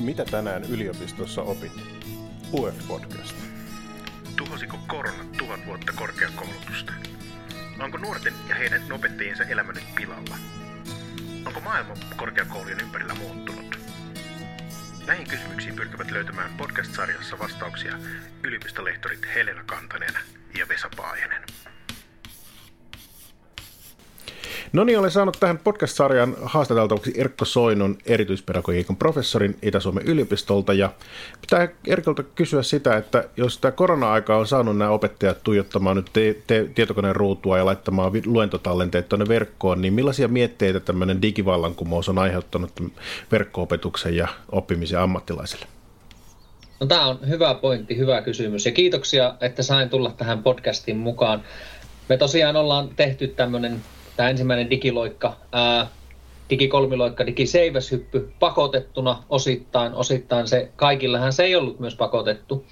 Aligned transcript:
Mitä 0.00 0.24
tänään 0.24 0.64
yliopistossa 0.64 1.42
opit? 1.42 1.72
UF-podcast. 2.52 3.34
Tuhosiko 4.36 4.78
korona 4.88 5.24
tuhat 5.38 5.66
vuotta 5.66 5.92
korkeakoulutusta? 5.92 6.92
Onko 7.80 7.98
nuorten 7.98 8.32
ja 8.48 8.54
heidän 8.54 8.92
opettajiensa 8.92 9.44
elämä 9.44 9.72
nyt 9.72 9.94
pilalla? 9.96 10.36
Onko 11.46 11.60
maailma 11.60 11.94
korkeakoulujen 12.16 12.80
ympärillä 12.80 13.14
muuttunut? 13.14 13.78
Näihin 15.06 15.28
kysymyksiin 15.28 15.76
pyrkivät 15.76 16.10
löytämään 16.10 16.56
podcast-sarjassa 16.56 17.38
vastauksia 17.38 17.98
yliopistolehtorit 18.44 19.26
Helena 19.34 19.64
Kantanen 19.66 20.14
ja 20.58 20.68
Vesa 20.68 20.90
Paajanen. 20.96 21.42
No 24.72 24.84
niin, 24.84 24.98
olen 24.98 25.10
saanut 25.10 25.36
tähän 25.40 25.58
podcast-sarjan 25.58 26.36
haastateltavaksi 26.42 27.12
Erkko 27.16 27.44
Soinun 27.44 27.98
erityispedagogiikan 28.06 28.96
professorin 28.96 29.56
Itä-Suomen 29.62 30.06
yliopistolta. 30.06 30.72
Ja 30.72 30.92
pitää 31.40 31.68
Erkolta 31.86 32.22
kysyä 32.22 32.62
sitä, 32.62 32.96
että 32.96 33.24
jos 33.36 33.58
tämä 33.58 33.72
korona-aika 33.72 34.36
on 34.36 34.46
saanut 34.46 34.78
nämä 34.78 34.90
opettajat 34.90 35.42
tuijottamaan 35.42 35.96
nyt 35.96 36.10
te- 36.12 36.36
te- 36.46 36.70
tietokoneen 36.74 37.16
ruutua 37.16 37.58
ja 37.58 37.66
laittamaan 37.66 38.12
luentotallenteet 38.26 39.08
tuonne 39.08 39.28
verkkoon, 39.28 39.82
niin 39.82 39.92
millaisia 39.92 40.28
mietteitä 40.28 40.80
tämmöinen 40.80 41.22
digivallankumous 41.22 42.08
on 42.08 42.18
aiheuttanut 42.18 42.72
verkko-opetuksen 43.32 44.16
ja 44.16 44.28
oppimisen 44.52 45.00
ammattilaisille? 45.00 45.66
No, 46.80 46.86
tämä 46.86 47.06
on 47.06 47.18
hyvä 47.28 47.54
pointti, 47.54 47.96
hyvä 47.96 48.22
kysymys 48.22 48.66
ja 48.66 48.72
kiitoksia, 48.72 49.34
että 49.40 49.62
sain 49.62 49.90
tulla 49.90 50.14
tähän 50.16 50.42
podcastiin 50.42 50.96
mukaan. 50.96 51.42
Me 52.08 52.16
tosiaan 52.16 52.56
ollaan 52.56 52.88
tehty 52.96 53.28
tämmöinen 53.28 53.80
tämä 54.20 54.30
ensimmäinen 54.30 54.70
digiloikka, 54.70 55.36
ää, 55.52 55.86
digikolmiloikka, 56.50 57.26
digiseiväshyppy 57.26 58.32
pakotettuna 58.40 59.22
osittain. 59.28 59.94
Osittain 59.94 60.48
se, 60.48 60.70
kaikillahan 60.76 61.32
se 61.32 61.42
ei 61.42 61.56
ollut 61.56 61.80
myös 61.80 61.94
pakotettu. 61.94 62.64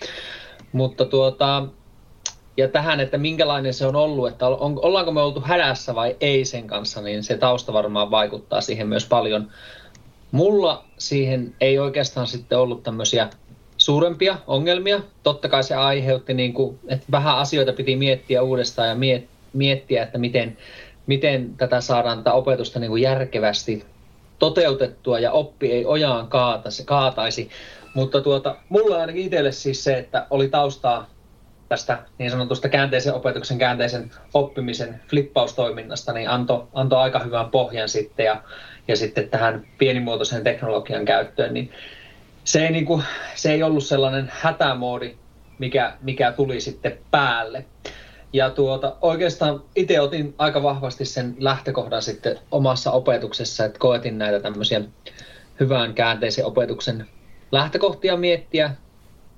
Mutta 0.72 1.04
tuota, 1.04 1.66
ja 2.56 2.68
tähän, 2.68 3.00
että 3.00 3.18
minkälainen 3.18 3.74
se 3.74 3.86
on 3.86 3.96
ollut, 3.96 4.28
että 4.28 4.48
on, 4.48 4.78
ollaanko 4.82 5.12
me 5.12 5.20
oltu 5.20 5.40
hädässä 5.40 5.94
vai 5.94 6.16
ei 6.20 6.44
sen 6.44 6.66
kanssa, 6.66 7.00
niin 7.00 7.22
se 7.22 7.38
tausta 7.38 7.72
varmaan 7.72 8.10
vaikuttaa 8.10 8.60
siihen 8.60 8.88
myös 8.88 9.06
paljon. 9.06 9.50
Mulla 10.30 10.84
siihen 10.98 11.54
ei 11.60 11.78
oikeastaan 11.78 12.26
sitten 12.26 12.58
ollut 12.58 12.82
tämmöisiä 12.82 13.30
suurempia 13.76 14.38
ongelmia. 14.46 15.00
Totta 15.22 15.48
kai 15.48 15.62
se 15.62 15.74
aiheutti, 15.74 16.34
niin 16.34 16.52
kuin, 16.52 16.78
että 16.88 17.06
vähän 17.10 17.38
asioita 17.38 17.72
piti 17.72 17.96
miettiä 17.96 18.42
uudestaan 18.42 18.88
ja 18.88 18.96
miettiä, 19.52 20.02
että 20.02 20.18
miten, 20.18 20.56
miten 21.08 21.54
tätä 21.56 21.80
saadaan 21.80 22.18
tätä 22.18 22.32
opetusta 22.32 22.80
niin 22.80 22.90
kuin 22.90 23.02
järkevästi 23.02 23.84
toteutettua 24.38 25.18
ja 25.18 25.32
oppi 25.32 25.72
ei 25.72 25.86
ojaan 25.86 26.28
kaataisi, 26.28 26.84
kaataisi. 26.84 27.50
Mutta 27.94 28.20
tuota, 28.20 28.56
mulla 28.68 28.96
ainakin 28.96 29.24
itselle 29.24 29.52
siis 29.52 29.84
se, 29.84 29.98
että 29.98 30.26
oli 30.30 30.48
taustaa 30.48 31.10
tästä 31.68 31.98
niin 32.18 32.30
sanotusta 32.30 32.68
käänteisen 32.68 33.14
opetuksen, 33.14 33.58
käänteisen 33.58 34.10
oppimisen 34.34 35.00
flippaustoiminnasta, 35.08 36.12
niin 36.12 36.30
antoi 36.30 36.66
anto 36.74 36.98
aika 36.98 37.18
hyvän 37.18 37.50
pohjan 37.50 37.88
sitten 37.88 38.26
ja, 38.26 38.42
ja 38.88 38.96
sitten 38.96 39.28
tähän 39.28 39.66
pienimuotoisen 39.78 40.44
teknologian 40.44 41.04
käyttöön, 41.04 41.54
niin 41.54 41.72
se 42.44 42.66
ei, 42.66 42.72
niin 42.72 42.86
kuin, 42.86 43.02
se 43.34 43.52
ei 43.52 43.62
ollut 43.62 43.84
sellainen 43.84 44.32
hätämoodi, 44.34 45.14
mikä, 45.58 45.92
mikä 46.02 46.32
tuli 46.32 46.60
sitten 46.60 46.98
päälle. 47.10 47.64
Ja 48.32 48.50
tuota, 48.50 48.96
oikeastaan 49.00 49.62
itse 49.76 50.00
otin 50.00 50.34
aika 50.38 50.62
vahvasti 50.62 51.04
sen 51.04 51.36
lähtökohdan 51.38 52.02
sitten 52.02 52.38
omassa 52.50 52.90
opetuksessa, 52.90 53.64
että 53.64 53.78
koetin 53.78 54.18
näitä 54.18 54.40
tämmöisiä 54.40 54.80
hyvän 55.60 55.94
käänteisen 55.94 56.46
opetuksen 56.46 57.06
lähtökohtia 57.52 58.16
miettiä 58.16 58.70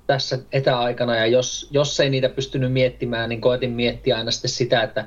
tässä 0.06 0.38
etäaikana. 0.52 1.16
Ja 1.16 1.26
jos, 1.26 1.68
jos 1.70 2.00
ei 2.00 2.10
niitä 2.10 2.28
pystynyt 2.28 2.72
miettimään, 2.72 3.28
niin 3.28 3.40
koetin 3.40 3.70
miettiä 3.70 4.16
aina 4.16 4.30
sitten 4.30 4.50
sitä, 4.50 4.82
että 4.82 5.06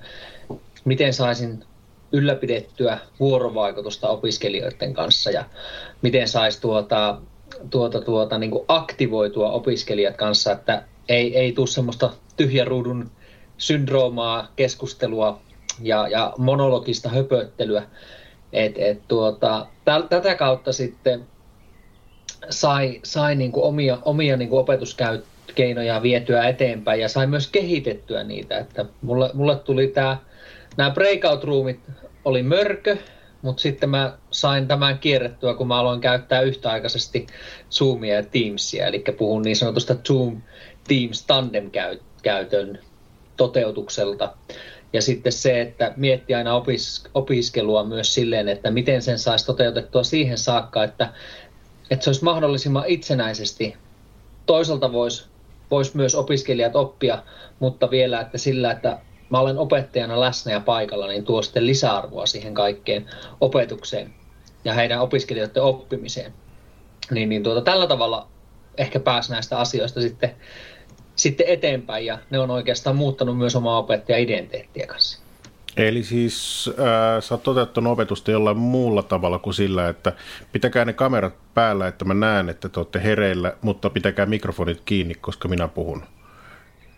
miten 0.85 1.13
saisin 1.13 1.65
ylläpidettyä 2.11 2.97
vuorovaikutusta 3.19 4.09
opiskelijoiden 4.09 4.93
kanssa 4.93 5.31
ja 5.31 5.45
miten 6.01 6.27
saisi 6.27 6.61
tuota, 6.61 7.21
tuota, 7.69 8.01
tuota, 8.01 8.37
niin 8.37 8.51
aktivoitua 8.67 9.51
opiskelijat 9.51 10.17
kanssa, 10.17 10.51
että 10.51 10.83
ei, 11.09 11.37
ei 11.37 11.51
tule 11.51 11.67
semmoista 11.67 12.13
tyhjän 12.37 12.67
ruudun 12.67 13.11
syndroomaa, 13.63 14.47
keskustelua 14.55 15.41
ja, 15.81 16.07
ja 16.07 16.33
monologista 16.37 17.09
höpöttelyä. 17.09 17.83
Et, 18.53 18.73
et 18.77 19.07
tuota, 19.07 19.67
täl, 19.85 20.01
tätä 20.01 20.35
kautta 20.35 20.73
sitten 20.73 21.25
sai, 22.49 22.99
sai 23.03 23.35
niin 23.35 23.51
kuin 23.51 23.63
omia, 23.63 23.97
omia 24.05 24.37
niin 24.37 24.49
kuin 24.49 24.59
opetuskeinoja 24.59 26.01
vietyä 26.01 26.47
eteenpäin 26.47 27.01
ja 27.01 27.09
sai 27.09 27.27
myös 27.27 27.47
kehitettyä 27.47 28.23
niitä. 28.23 28.57
Että 28.57 28.85
mulle, 29.01 29.29
mulle 29.33 29.55
tuli 29.55 29.87
tämä, 29.87 30.17
nämä 30.77 30.91
breakout 30.91 31.43
roomit 31.43 31.79
oli 32.25 32.43
mörkö, 32.43 32.97
mutta 33.41 33.61
sitten 33.61 33.89
mä 33.89 34.17
sain 34.31 34.67
tämän 34.67 34.99
kierrettyä, 34.99 35.53
kun 35.53 35.67
mä 35.67 35.79
aloin 35.79 36.01
käyttää 36.01 36.41
yhtäaikaisesti 36.41 37.27
Zoomia 37.71 38.15
ja 38.15 38.23
Teamsia, 38.23 38.87
eli 38.87 39.03
puhun 39.17 39.41
niin 39.41 39.55
sanotusta 39.55 39.95
Zoom 40.07 40.41
Teams 40.87 41.25
tandem 41.25 41.71
käytön 42.23 42.79
toteutukselta. 43.37 44.33
Ja 44.93 45.01
sitten 45.01 45.31
se, 45.31 45.61
että 45.61 45.93
miettii 45.97 46.35
aina 46.35 46.55
opis, 46.55 47.03
opiskelua 47.13 47.83
myös 47.83 48.13
silleen, 48.13 48.49
että 48.49 48.71
miten 48.71 49.01
sen 49.01 49.19
saisi 49.19 49.45
toteutettua 49.45 50.03
siihen 50.03 50.37
saakka, 50.37 50.83
että, 50.83 51.13
että 51.89 52.03
se 52.03 52.09
olisi 52.09 52.23
mahdollisimman 52.23 52.83
itsenäisesti. 52.87 53.75
Toisaalta 54.45 54.91
voisi 54.91 55.25
vois 55.71 55.95
myös 55.95 56.15
opiskelijat 56.15 56.75
oppia, 56.75 57.23
mutta 57.59 57.91
vielä, 57.91 58.21
että 58.21 58.37
sillä, 58.37 58.71
että 58.71 58.99
mä 59.29 59.39
olen 59.39 59.57
opettajana 59.57 60.19
läsnä 60.19 60.51
ja 60.51 60.59
paikalla, 60.59 61.07
niin 61.07 61.25
tuo 61.25 61.41
sitten 61.41 61.65
lisäarvoa 61.65 62.25
siihen 62.25 62.53
kaikkeen 62.53 63.09
opetukseen 63.41 64.13
ja 64.65 64.73
heidän 64.73 65.01
opiskelijoiden 65.01 65.63
oppimiseen. 65.63 66.33
Niin, 67.11 67.29
niin 67.29 67.43
tuota, 67.43 67.61
tällä 67.61 67.87
tavalla 67.87 68.27
ehkä 68.77 68.99
pääsi 68.99 69.31
näistä 69.31 69.59
asioista 69.59 70.01
sitten 70.01 70.35
sitten 71.15 71.47
eteenpäin 71.47 72.05
ja 72.05 72.17
ne 72.29 72.39
on 72.39 72.51
oikeastaan 72.51 72.95
muuttanut 72.95 73.37
myös 73.37 73.55
omaa 73.55 73.77
opettaja-identiteettiä 73.77 74.87
kanssa. 74.87 75.23
Eli 75.77 76.03
siis 76.03 76.69
äh, 76.69 77.23
sä 77.23 77.33
oot 77.33 77.43
toteuttanut 77.43 77.93
opetusta 77.93 78.31
jollain 78.31 78.57
muulla 78.57 79.03
tavalla 79.03 79.39
kuin 79.39 79.53
sillä, 79.53 79.89
että 79.89 80.13
pitäkää 80.51 80.85
ne 80.85 80.93
kamerat 80.93 81.33
päällä, 81.53 81.87
että 81.87 82.05
mä 82.05 82.13
näen, 82.13 82.49
että 82.49 82.69
te 82.69 82.79
olette 82.79 83.03
hereillä, 83.03 83.53
mutta 83.61 83.89
pitäkää 83.89 84.25
mikrofonit 84.25 84.81
kiinni, 84.85 85.15
koska 85.15 85.47
minä 85.47 85.67
puhun. 85.67 86.03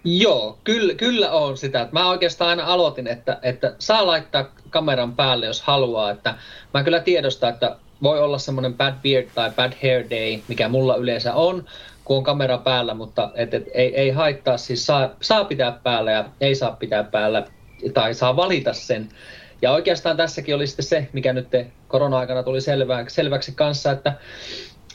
Joo, 0.03 0.59
kyllä, 0.63 0.93
kyllä 0.93 1.31
on 1.31 1.57
sitä. 1.57 1.89
Mä 1.91 2.09
oikeastaan 2.09 2.49
aina 2.49 2.65
aloitin, 2.65 3.07
että, 3.07 3.39
että 3.41 3.75
saa 3.79 4.07
laittaa 4.07 4.51
kameran 4.69 5.15
päälle, 5.15 5.45
jos 5.45 5.61
haluaa. 5.61 6.11
Että 6.11 6.35
mä 6.73 6.83
kyllä 6.83 6.99
tiedostan, 6.99 7.49
että 7.53 7.75
voi 8.03 8.19
olla 8.19 8.37
semmoinen 8.37 8.73
bad 8.73 8.93
beard 9.03 9.27
tai 9.35 9.51
bad 9.51 9.73
hair 9.83 10.09
day, 10.09 10.39
mikä 10.47 10.69
mulla 10.69 10.95
yleensä 10.95 11.33
on, 11.33 11.65
kun 12.05 12.17
on 12.17 12.23
kamera 12.23 12.57
päällä, 12.57 12.93
mutta 12.93 13.31
et, 13.35 13.53
et, 13.53 13.63
ei, 13.73 13.95
ei 13.95 14.09
haittaa, 14.09 14.57
siis 14.57 14.85
saa, 14.85 15.09
saa 15.21 15.45
pitää 15.45 15.79
päällä 15.83 16.11
ja 16.11 16.25
ei 16.41 16.55
saa 16.55 16.71
pitää 16.71 17.03
päällä, 17.03 17.45
tai 17.93 18.13
saa 18.13 18.35
valita 18.35 18.73
sen. 18.73 19.09
Ja 19.61 19.71
oikeastaan 19.71 20.17
tässäkin 20.17 20.55
oli 20.55 20.67
sitten 20.67 20.85
se, 20.85 21.07
mikä 21.13 21.33
nyt 21.33 21.47
korona-aikana 21.87 22.43
tuli 22.43 22.61
selväksi, 22.61 23.15
selväksi 23.15 23.51
kanssa, 23.51 23.91
että 23.91 24.13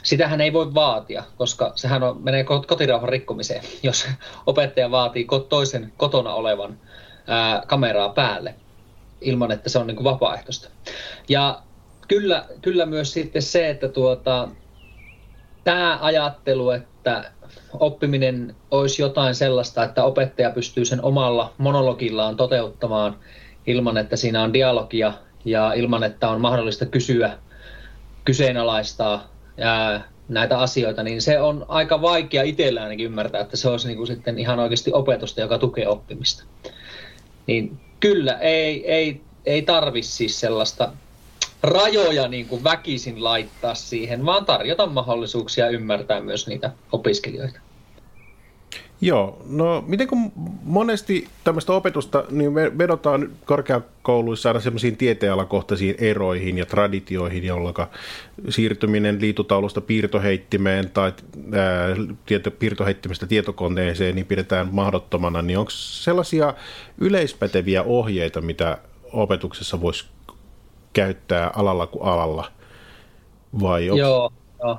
sitähän 0.02 0.40
ei 0.40 0.52
voi 0.52 0.74
vaatia, 0.74 1.24
koska 1.36 1.72
sehän 1.74 2.02
on, 2.02 2.22
menee 2.22 2.44
kotirauhan 2.44 3.08
rikkomiseen, 3.08 3.62
jos 3.82 4.08
opettaja 4.46 4.90
vaatii 4.90 5.26
toisen 5.48 5.92
kotona 5.96 6.34
olevan 6.34 6.78
ää, 7.26 7.62
kameraa 7.66 8.08
päälle 8.08 8.54
ilman, 9.20 9.52
että 9.52 9.68
se 9.68 9.78
on 9.78 9.86
niin 9.86 9.96
kuin 9.96 10.04
vapaaehtoista. 10.04 10.68
Ja 11.28 11.62
kyllä, 12.10 12.44
kyllä 12.62 12.86
myös 12.86 13.12
sitten 13.12 13.42
se, 13.42 13.70
että 13.70 13.88
tuota, 13.88 14.48
tämä 15.64 15.98
ajattelu, 16.00 16.70
että 16.70 17.32
oppiminen 17.72 18.56
olisi 18.70 19.02
jotain 19.02 19.34
sellaista, 19.34 19.84
että 19.84 20.04
opettaja 20.04 20.50
pystyy 20.50 20.84
sen 20.84 21.04
omalla 21.04 21.52
monologillaan 21.58 22.36
toteuttamaan 22.36 23.16
ilman, 23.66 23.98
että 23.98 24.16
siinä 24.16 24.42
on 24.42 24.52
dialogia 24.52 25.12
ja 25.44 25.72
ilman, 25.72 26.02
että 26.02 26.28
on 26.28 26.40
mahdollista 26.40 26.86
kysyä, 26.86 27.38
kyseenalaistaa 28.24 29.30
ää, 29.60 30.08
näitä 30.28 30.58
asioita, 30.58 31.02
niin 31.02 31.22
se 31.22 31.40
on 31.40 31.64
aika 31.68 32.02
vaikea 32.02 32.42
itsellä 32.42 32.82
ainakin 32.82 33.06
ymmärtää, 33.06 33.40
että 33.40 33.56
se 33.56 33.68
olisi 33.68 33.86
niin 33.86 33.96
kuin 33.96 34.06
sitten 34.06 34.38
ihan 34.38 34.58
oikeasti 34.58 34.92
opetusta, 34.92 35.40
joka 35.40 35.58
tukee 35.58 35.88
oppimista. 35.88 36.44
Niin 37.46 37.80
kyllä, 38.00 38.32
ei, 38.38 38.92
ei, 38.92 39.20
ei 39.46 39.62
tarvi 39.62 40.02
siis 40.02 40.40
sellaista 40.40 40.92
rajoja 41.62 42.28
niin 42.28 42.46
kuin 42.46 42.64
väkisin 42.64 43.24
laittaa 43.24 43.74
siihen, 43.74 44.26
vaan 44.26 44.46
tarjota 44.46 44.86
mahdollisuuksia 44.86 45.68
ymmärtää 45.68 46.20
myös 46.20 46.46
niitä 46.46 46.70
opiskelijoita. 46.92 47.60
Joo, 49.02 49.42
no 49.48 49.84
miten 49.86 50.06
kun 50.08 50.32
monesti 50.62 51.28
tämmöistä 51.44 51.72
opetusta, 51.72 52.24
niin 52.30 52.52
me 52.52 52.78
vedotaan 52.78 53.30
korkeakouluissa 53.44 54.48
aina 54.48 54.60
semmoisiin 54.60 54.96
tieteenalakohtaisiin 54.96 55.94
eroihin 55.98 56.58
ja 56.58 56.66
traditioihin, 56.66 57.44
jolloin 57.44 57.74
siirtyminen 58.48 59.20
liitutaulusta 59.20 59.80
piirtoheittimeen 59.80 60.90
tai 60.90 61.12
ää, 61.52 61.96
tieto, 62.26 62.50
piirtoheittimestä 62.50 63.26
tietokoneeseen 63.26 64.14
niin 64.14 64.26
pidetään 64.26 64.68
mahdottomana, 64.72 65.42
niin 65.42 65.58
onko 65.58 65.70
sellaisia 65.74 66.54
yleispäteviä 66.98 67.82
ohjeita, 67.82 68.40
mitä 68.40 68.78
opetuksessa 69.12 69.80
voisi 69.80 70.04
käyttää 70.92 71.50
alalla 71.56 71.86
kuin 71.86 72.04
alalla? 72.04 72.52
Vai 73.60 73.90
onks... 73.90 73.98
Joo, 73.98 74.32
joo. 74.62 74.78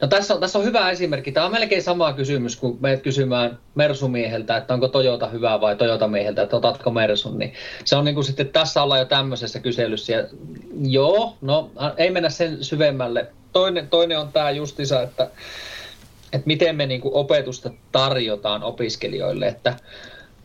No 0.00 0.08
tässä 0.08 0.34
on, 0.34 0.40
tässä 0.40 0.58
on 0.58 0.64
hyvä 0.64 0.90
esimerkki. 0.90 1.32
Tämä 1.32 1.46
on 1.46 1.52
melkein 1.52 1.82
sama 1.82 2.12
kysymys, 2.12 2.56
kun 2.56 2.78
meet 2.80 3.02
kysymään 3.02 3.58
Mersumieheltä, 3.74 4.56
että 4.56 4.74
onko 4.74 4.88
Toyota 4.88 5.28
hyvä 5.28 5.60
vai 5.60 5.76
Toyota 5.76 6.08
mieheltä, 6.08 6.42
että 6.42 6.56
otatko 6.56 6.90
Mersun. 6.90 7.38
Niin 7.38 7.52
se 7.84 7.96
on 7.96 8.04
niin 8.04 8.14
kuin 8.14 8.24
sitten, 8.24 8.48
tässä 8.48 8.82
ollaan 8.82 9.00
jo 9.00 9.04
tämmöisessä 9.04 9.60
kyselyssä. 9.60 10.12
Ja 10.12 10.24
joo, 10.82 11.36
no 11.40 11.70
ei 11.96 12.10
mennä 12.10 12.30
sen 12.30 12.64
syvemmälle. 12.64 13.26
Toinen, 13.52 13.88
toinen 13.88 14.18
on 14.18 14.32
tämä 14.32 14.50
justisa, 14.50 15.02
että, 15.02 15.30
että 16.32 16.46
miten 16.46 16.76
me 16.76 16.86
niin 16.86 17.00
kuin 17.00 17.14
opetusta 17.14 17.70
tarjotaan 17.92 18.62
opiskelijoille. 18.62 19.46
Että 19.46 19.74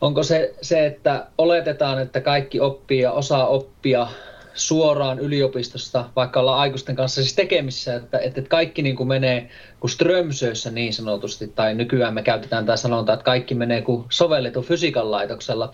onko 0.02 0.24
se, 0.24 0.54
se, 0.62 0.86
että 0.86 1.28
oletetaan, 1.38 2.02
että 2.02 2.22
kaikki 2.22 2.60
oppii 2.60 3.00
ja 3.00 3.12
osaa 3.12 3.48
oppia 3.48 4.08
suoraan 4.54 5.20
yliopistosta, 5.20 6.06
vaikka 6.16 6.40
ollaan 6.40 6.60
aikuisten 6.60 6.96
kanssa 6.96 7.22
siis 7.22 7.36
tekemissä, 7.36 7.96
että, 7.96 8.20
että 8.20 8.42
kaikki 8.42 8.82
niin 8.82 8.96
kuin 8.96 9.08
menee 9.08 9.50
kuin 9.80 9.92
strömsöissä 9.92 10.72
niin 10.72 10.94
sanotusti, 10.94 11.48
tai 11.48 11.74
nykyään 11.74 12.14
me 12.14 12.24
käytetään 12.24 12.66
tämä 12.66 12.76
sanonta, 12.76 13.14
että 13.14 13.24
kaikki 13.24 13.56
menee 13.56 13.82
kuin 13.82 14.06
sovellettu 14.10 14.62
fysiikan 14.62 15.12
laitoksella, 15.12 15.72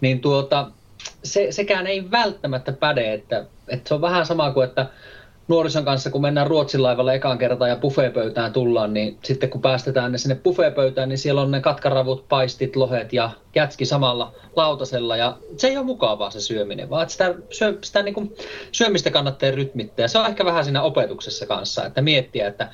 niin 0.00 0.20
tuota, 0.20 0.70
se, 1.24 1.46
sekään 1.52 1.86
ei 1.86 2.10
välttämättä 2.10 2.72
päde, 2.72 3.12
että, 3.12 3.44
että 3.68 3.88
se 3.88 3.94
on 3.94 4.00
vähän 4.00 4.26
sama 4.26 4.50
kuin, 4.50 4.68
että 4.68 4.86
nuorison 5.48 5.84
kanssa, 5.84 6.10
kun 6.10 6.22
mennään 6.22 6.46
Ruotsin 6.46 6.82
laivalle 6.82 7.14
ekan 7.14 7.38
kertaa 7.38 7.68
ja 7.68 7.76
buffeepöytään 7.76 8.52
tullaan, 8.52 8.94
niin 8.94 9.18
sitten 9.22 9.50
kun 9.50 9.62
päästetään 9.62 10.12
ne 10.12 10.18
sinne 10.18 10.34
buffeepöytään, 10.34 11.08
niin 11.08 11.18
siellä 11.18 11.40
on 11.40 11.50
ne 11.50 11.60
katkaravut, 11.60 12.28
paistit, 12.28 12.76
lohet 12.76 13.12
ja 13.12 13.30
jätski 13.54 13.84
samalla 13.84 14.32
lautasella. 14.56 15.16
Ja 15.16 15.36
se 15.56 15.68
ei 15.68 15.76
ole 15.76 15.86
mukavaa 15.86 16.30
se 16.30 16.40
syöminen, 16.40 16.90
vaan 16.90 17.10
sitä, 17.10 17.34
syö, 17.50 17.78
sitä 17.82 18.02
niin 18.02 18.14
kuin 18.14 18.36
syömistä 18.72 19.10
kannattaa 19.10 19.50
rytmittää. 19.50 20.08
Se 20.08 20.18
on 20.18 20.26
ehkä 20.26 20.44
vähän 20.44 20.64
siinä 20.64 20.82
opetuksessa 20.82 21.46
kanssa, 21.46 21.84
että 21.84 22.02
miettiä, 22.02 22.46
että 22.46 22.68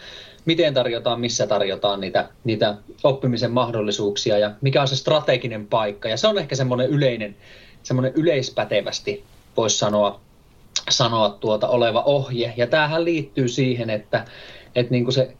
miten 0.44 0.74
tarjotaan, 0.74 1.20
missä 1.20 1.46
tarjotaan 1.46 2.00
niitä, 2.00 2.28
niitä 2.44 2.74
oppimisen 3.04 3.50
mahdollisuuksia 3.50 4.38
ja 4.38 4.50
mikä 4.60 4.82
on 4.82 4.88
se 4.88 4.96
strateginen 4.96 5.66
paikka. 5.66 6.08
Ja 6.08 6.16
se 6.16 6.28
on 6.28 6.38
ehkä 6.38 6.54
semmoinen 6.56 6.90
yleinen, 6.90 7.36
semmoinen 7.82 8.12
yleispätevästi 8.14 9.24
voisi 9.56 9.78
sanoa 9.78 10.20
sanoa 10.90 11.28
tuota 11.28 11.68
oleva 11.68 12.02
ohje. 12.02 12.54
Ja 12.56 12.66
tämähän 12.66 13.04
liittyy 13.04 13.48
siihen, 13.48 13.90
että, 13.90 14.24
että 14.74 14.92
niin 14.92 15.04
kuin 15.04 15.14
se 15.14 15.34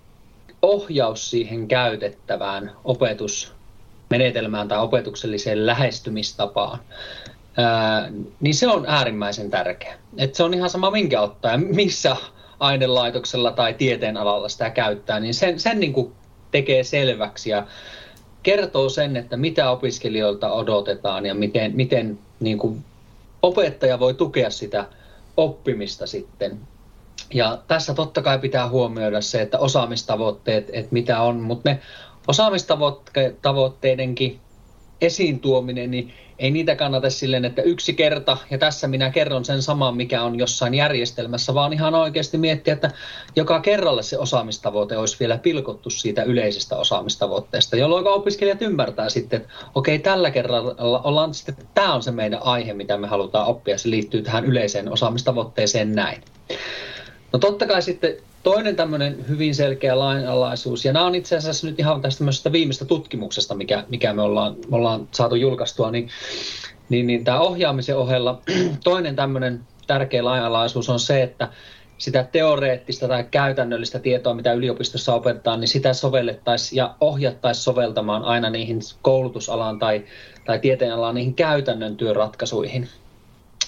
ohjaus 0.63 1.31
siihen 1.31 1.69
käytettävään 1.69 2.73
opetusmenetelmään 2.85 4.69
tai 4.69 4.79
opetukselliseen 4.79 5.67
lähestymistapaan, 5.67 6.79
ää, 7.57 8.11
niin 8.41 8.55
se 8.55 8.69
on 8.69 8.85
äärimmäisen 8.89 9.51
tärkeä. 9.51 9.95
Et 10.19 10.35
se 10.35 10.43
on 10.43 10.55
ihan 10.55 10.71
sama 10.71 10.91
minkä 10.91 11.21
ottaa 11.21 11.53
ja 11.53 11.59
missä 11.59 12.17
ainelaitoksella 12.61 13.53
tai 13.53 13.75
tieteen 13.75 14.17
alalla 14.17 14.49
sitä 14.49 14.71
käyttää, 14.71 15.21
niin 15.21 15.35
sen, 15.35 15.61
sen 15.61 15.81
niin 15.81 15.93
kuin 15.93 16.13
tekee 16.51 16.85
selväksi 16.85 17.51
ja 17.51 17.67
kertoo 18.43 18.89
sen, 18.89 19.17
että 19.17 19.37
mitä 19.37 19.71
opiskelijoilta 19.71 20.53
odotetaan 20.53 21.27
ja 21.27 21.35
miten, 21.35 21.73
miten 21.77 22.19
niin 22.41 22.59
kuin 22.59 22.85
opettaja 23.43 24.01
voi 24.01 24.15
tukea 24.15 24.51
sitä 24.51 24.85
oppimista 25.37 26.07
sitten. 26.07 26.61
Ja 27.35 27.63
tässä 27.69 27.95
totta 27.95 28.23
kai 28.23 28.39
pitää 28.39 28.69
huomioida 28.69 29.21
se, 29.21 29.43
että 29.43 29.59
osaamistavoitteet, 29.59 30.71
että 30.73 30.93
mitä 30.93 31.23
on, 31.23 31.41
mutta 31.41 31.71
ne 31.71 31.81
osaamistavoitteidenkin 32.29 34.41
esiin 35.01 35.41
tuominen, 35.41 35.91
niin 35.91 36.13
ei 36.41 36.51
niitä 36.51 36.77
kannata 36.77 37.11
silleen, 37.11 37.45
että 37.45 37.63
yksi 37.63 37.95
kerta 37.95 38.37
ja 38.51 38.59
tässä 38.59 38.89
minä 38.89 39.11
kerron 39.11 39.45
sen 39.45 39.63
saman, 39.63 39.97
mikä 39.97 40.23
on 40.23 40.39
jossain 40.39 40.75
järjestelmässä, 40.75 41.55
vaan 41.55 41.73
ihan 41.73 41.95
oikeasti 41.95 42.39
miettiä, 42.39 42.75
että 42.75 42.91
joka 43.37 43.61
kerralle 43.61 44.03
se 44.03 44.19
osaamistavoite 44.19 44.97
olisi 44.97 45.17
vielä 45.21 45.39
pilkottu 45.39 45.91
siitä 45.91 46.23
yleisestä 46.23 46.77
osaamistavoitteesta, 46.77 47.77
jolloin 47.77 48.07
opiskelijat 48.07 48.63
ymmärtää 48.63 49.09
sitten, 49.09 49.41
että 49.41 49.53
okei, 49.75 49.99
tällä 49.99 50.31
kerralla 50.31 51.01
ollaan 51.05 51.35
sitten, 51.35 51.53
että 51.53 51.67
tämä 51.75 51.95
on 51.95 52.03
se 52.03 52.11
meidän 52.11 52.43
aihe, 52.43 52.73
mitä 52.73 52.97
me 52.97 53.07
halutaan 53.07 53.47
oppia, 53.47 53.79
se 53.79 53.91
liittyy 53.91 54.23
tähän 54.23 54.45
yleiseen 54.45 54.93
osaamistavoitteeseen 54.93 55.93
näin. 55.93 56.23
No 57.33 57.39
totta 57.39 57.67
kai 57.67 57.83
sitten 57.83 58.17
Toinen 58.43 58.77
tämmöinen 58.77 59.29
hyvin 59.29 59.55
selkeä 59.55 59.99
lainalaisuus, 59.99 60.85
ja 60.85 60.93
nämä 60.93 61.07
on 61.07 61.15
itse 61.15 61.37
asiassa 61.37 61.67
nyt 61.67 61.79
ihan 61.79 62.03
tästä 62.03 62.53
viimeistä 62.53 62.85
tutkimuksesta, 62.85 63.55
mikä, 63.55 63.85
mikä 63.89 64.13
me 64.13 64.23
ollaan, 64.23 64.57
me 64.71 64.77
ollaan 64.77 65.09
saatu 65.13 65.35
julkaistua, 65.35 65.91
niin, 65.91 66.09
niin, 66.89 67.07
niin 67.07 67.25
tämä 67.25 67.41
ohjaamisen 67.41 67.97
ohella 67.97 68.43
toinen 68.85 69.17
tämmöinen 69.17 69.61
tärkeä 69.87 70.25
lainalaisuus 70.25 70.89
on 70.89 71.01
se, 71.01 71.23
että 71.23 71.49
sitä 71.99 72.29
teoreettista 72.33 73.09
tai 73.09 73.25
käytännöllistä 73.31 73.99
tietoa, 73.99 74.35
mitä 74.35 74.53
yliopistossa 74.53 75.15
opetetaan, 75.15 75.61
niin 75.61 75.69
sitä 75.69 75.93
sovellettaisiin 75.93 76.77
ja 76.77 76.95
ohjattaisiin 77.01 77.65
soveltamaan 77.65 78.25
aina 78.25 78.51
niihin 78.51 78.79
koulutusalaan 79.03 79.79
tai, 79.79 80.05
tai 80.45 80.59
tieteenalaan 80.59 81.15
niihin 81.15 81.35
käytännön 81.35 81.97
työratkaisuihin. 81.97 82.89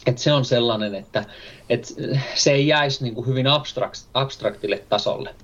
Et 0.06 0.18
se 0.18 0.32
on 0.32 0.44
sellainen, 0.44 0.94
että, 0.94 1.24
että 1.68 1.88
se 2.34 2.52
ei 2.52 2.66
jäisi 2.66 3.04
niin 3.04 3.14
kuin 3.14 3.26
hyvin 3.26 3.46
abstrakt, 3.46 4.00
abstraktille 4.14 4.82
tasolle. 4.88 5.34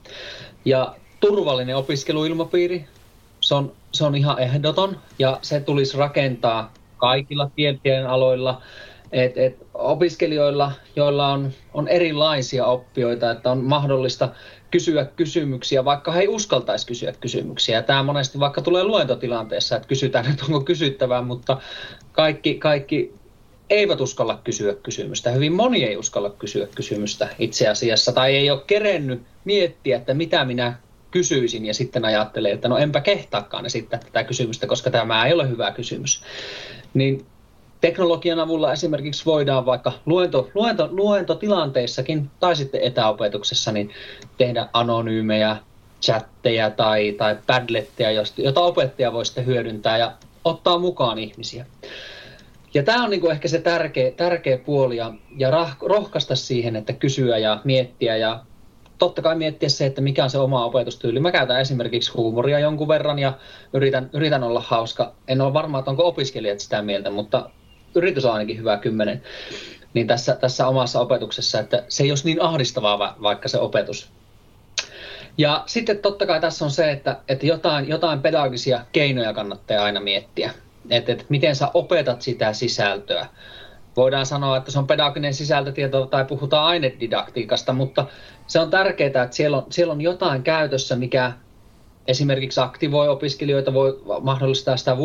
Ja 0.64 0.94
turvallinen 1.20 1.76
opiskeluilmapiiri, 1.76 2.86
se 3.40 3.54
on, 3.54 3.72
se 3.92 4.04
on 4.04 4.14
ihan 4.14 4.38
ehdoton 4.38 4.98
ja 5.18 5.38
se 5.42 5.60
tulisi 5.60 5.96
rakentaa 5.96 6.72
kaikilla 6.96 7.50
tieteen 7.56 8.06
aloilla. 8.06 8.62
Et, 9.12 9.38
et 9.38 9.66
opiskelijoilla, 9.74 10.72
joilla 10.96 11.28
on, 11.28 11.52
on 11.74 11.88
erilaisia 11.88 12.66
oppijoita, 12.66 13.30
että 13.30 13.50
on 13.50 13.64
mahdollista 13.64 14.28
kysyä 14.70 15.04
kysymyksiä, 15.04 15.84
vaikka 15.84 16.12
he 16.12 16.20
ei 16.20 16.28
uskaltaisi 16.28 16.86
kysyä 16.86 17.12
kysymyksiä. 17.20 17.82
Tämä 17.82 18.02
monesti 18.02 18.40
vaikka 18.40 18.62
tulee 18.62 18.84
luentotilanteessa, 18.84 19.76
että 19.76 19.88
kysytään, 19.88 20.30
että 20.30 20.44
onko 20.44 20.60
kysyttävää, 20.60 21.22
mutta 21.22 21.58
kaikki, 22.12 22.54
kaikki 22.54 23.14
eivät 23.70 24.00
uskalla 24.00 24.40
kysyä 24.44 24.74
kysymystä. 24.74 25.30
Hyvin 25.30 25.52
moni 25.52 25.84
ei 25.84 25.96
uskalla 25.96 26.30
kysyä 26.30 26.66
kysymystä 26.74 27.28
itse 27.38 27.68
asiassa, 27.68 28.12
tai 28.12 28.36
ei 28.36 28.50
ole 28.50 28.62
kerennyt 28.66 29.22
miettiä, 29.44 29.96
että 29.96 30.14
mitä 30.14 30.44
minä 30.44 30.74
kysyisin, 31.10 31.66
ja 31.66 31.74
sitten 31.74 32.04
ajattelee, 32.04 32.52
että 32.52 32.68
no 32.68 32.78
enpä 32.78 33.00
kehtaakaan 33.00 33.66
esittää 33.66 34.00
tätä 34.00 34.24
kysymystä, 34.24 34.66
koska 34.66 34.90
tämä 34.90 35.26
ei 35.26 35.32
ole 35.32 35.48
hyvä 35.48 35.70
kysymys. 35.70 36.22
Niin 36.94 37.26
teknologian 37.80 38.40
avulla 38.40 38.72
esimerkiksi 38.72 39.24
voidaan 39.24 39.66
vaikka 39.66 39.92
luento, 40.06 40.50
luento, 40.54 40.88
luentotilanteissakin 40.90 42.30
tai 42.40 42.56
sitten 42.56 42.80
etäopetuksessa 42.82 43.72
niin 43.72 43.90
tehdä 44.38 44.68
anonyymejä 44.72 45.56
chatteja 46.02 46.70
tai, 46.70 47.12
tai 47.12 47.36
padletteja, 47.46 48.24
jota 48.36 48.60
opettaja 48.60 49.12
voi 49.12 49.26
sitten 49.26 49.46
hyödyntää 49.46 49.98
ja 49.98 50.12
ottaa 50.44 50.78
mukaan 50.78 51.18
ihmisiä. 51.18 51.66
Ja 52.74 52.82
tämä 52.82 53.04
on 53.04 53.10
niinku 53.10 53.28
ehkä 53.28 53.48
se 53.48 53.60
tärkeä, 53.60 54.10
tärkeä 54.10 54.58
puoli 54.58 54.96
ja, 54.96 55.14
ja 55.36 55.50
rah, 55.50 55.76
rohkaista 55.82 56.36
siihen, 56.36 56.76
että 56.76 56.92
kysyä 56.92 57.38
ja 57.38 57.60
miettiä 57.64 58.16
ja 58.16 58.44
totta 58.98 59.22
kai 59.22 59.36
miettiä 59.36 59.68
se, 59.68 59.86
että 59.86 60.00
mikä 60.00 60.24
on 60.24 60.30
se 60.30 60.38
oma 60.38 60.64
opetustyyli. 60.64 61.20
Mä 61.20 61.32
käytän 61.32 61.60
esimerkiksi 61.60 62.12
huumoria 62.12 62.58
jonkun 62.58 62.88
verran 62.88 63.18
ja 63.18 63.32
yritän, 63.72 64.10
yritän 64.12 64.42
olla 64.42 64.64
hauska. 64.66 65.12
En 65.28 65.40
ole 65.40 65.52
varma, 65.52 65.78
että 65.78 65.90
onko 65.90 66.06
opiskelijat 66.06 66.60
sitä 66.60 66.82
mieltä, 66.82 67.10
mutta 67.10 67.50
yritys 67.94 68.24
on 68.24 68.32
ainakin 68.32 68.58
hyvä 68.58 68.76
kymmenen. 68.76 69.22
Niin 69.94 70.06
tässä, 70.06 70.36
tässä 70.40 70.66
omassa 70.66 71.00
opetuksessa, 71.00 71.60
että 71.60 71.84
se 71.88 72.02
ei 72.02 72.10
olisi 72.10 72.24
niin 72.24 72.42
ahdistavaa 72.42 73.16
vaikka 73.22 73.48
se 73.48 73.58
opetus. 73.58 74.10
Ja 75.38 75.62
sitten 75.66 75.98
totta 75.98 76.26
kai 76.26 76.40
tässä 76.40 76.64
on 76.64 76.70
se, 76.70 76.90
että, 76.90 77.16
että 77.28 77.46
jotain, 77.46 77.88
jotain 77.88 78.22
pedagogisia 78.22 78.84
keinoja 78.92 79.32
kannattaa 79.32 79.84
aina 79.84 80.00
miettiä 80.00 80.52
että, 80.90 81.12
että 81.12 81.24
miten 81.28 81.56
sä 81.56 81.70
opetat 81.74 82.22
sitä 82.22 82.52
sisältöä. 82.52 83.26
Voidaan 83.96 84.26
sanoa, 84.26 84.56
että 84.56 84.70
se 84.70 84.78
on 84.78 84.86
pedagoginen 84.86 85.34
sisältötieto 85.34 86.06
tai 86.06 86.24
puhutaan 86.24 86.64
ainedidaktiikasta, 86.64 87.72
mutta 87.72 88.06
se 88.46 88.60
on 88.60 88.70
tärkeää, 88.70 89.06
että 89.06 89.36
siellä 89.36 89.56
on, 89.56 89.66
siellä 89.70 89.92
on 89.92 90.00
jotain 90.00 90.42
käytössä, 90.42 90.96
mikä 90.96 91.32
esimerkiksi 92.08 92.60
aktivoi 92.60 93.08
opiskelijoita, 93.08 93.74
voi 93.74 94.02
mahdollistaa 94.20 94.76
sitä 94.76 94.96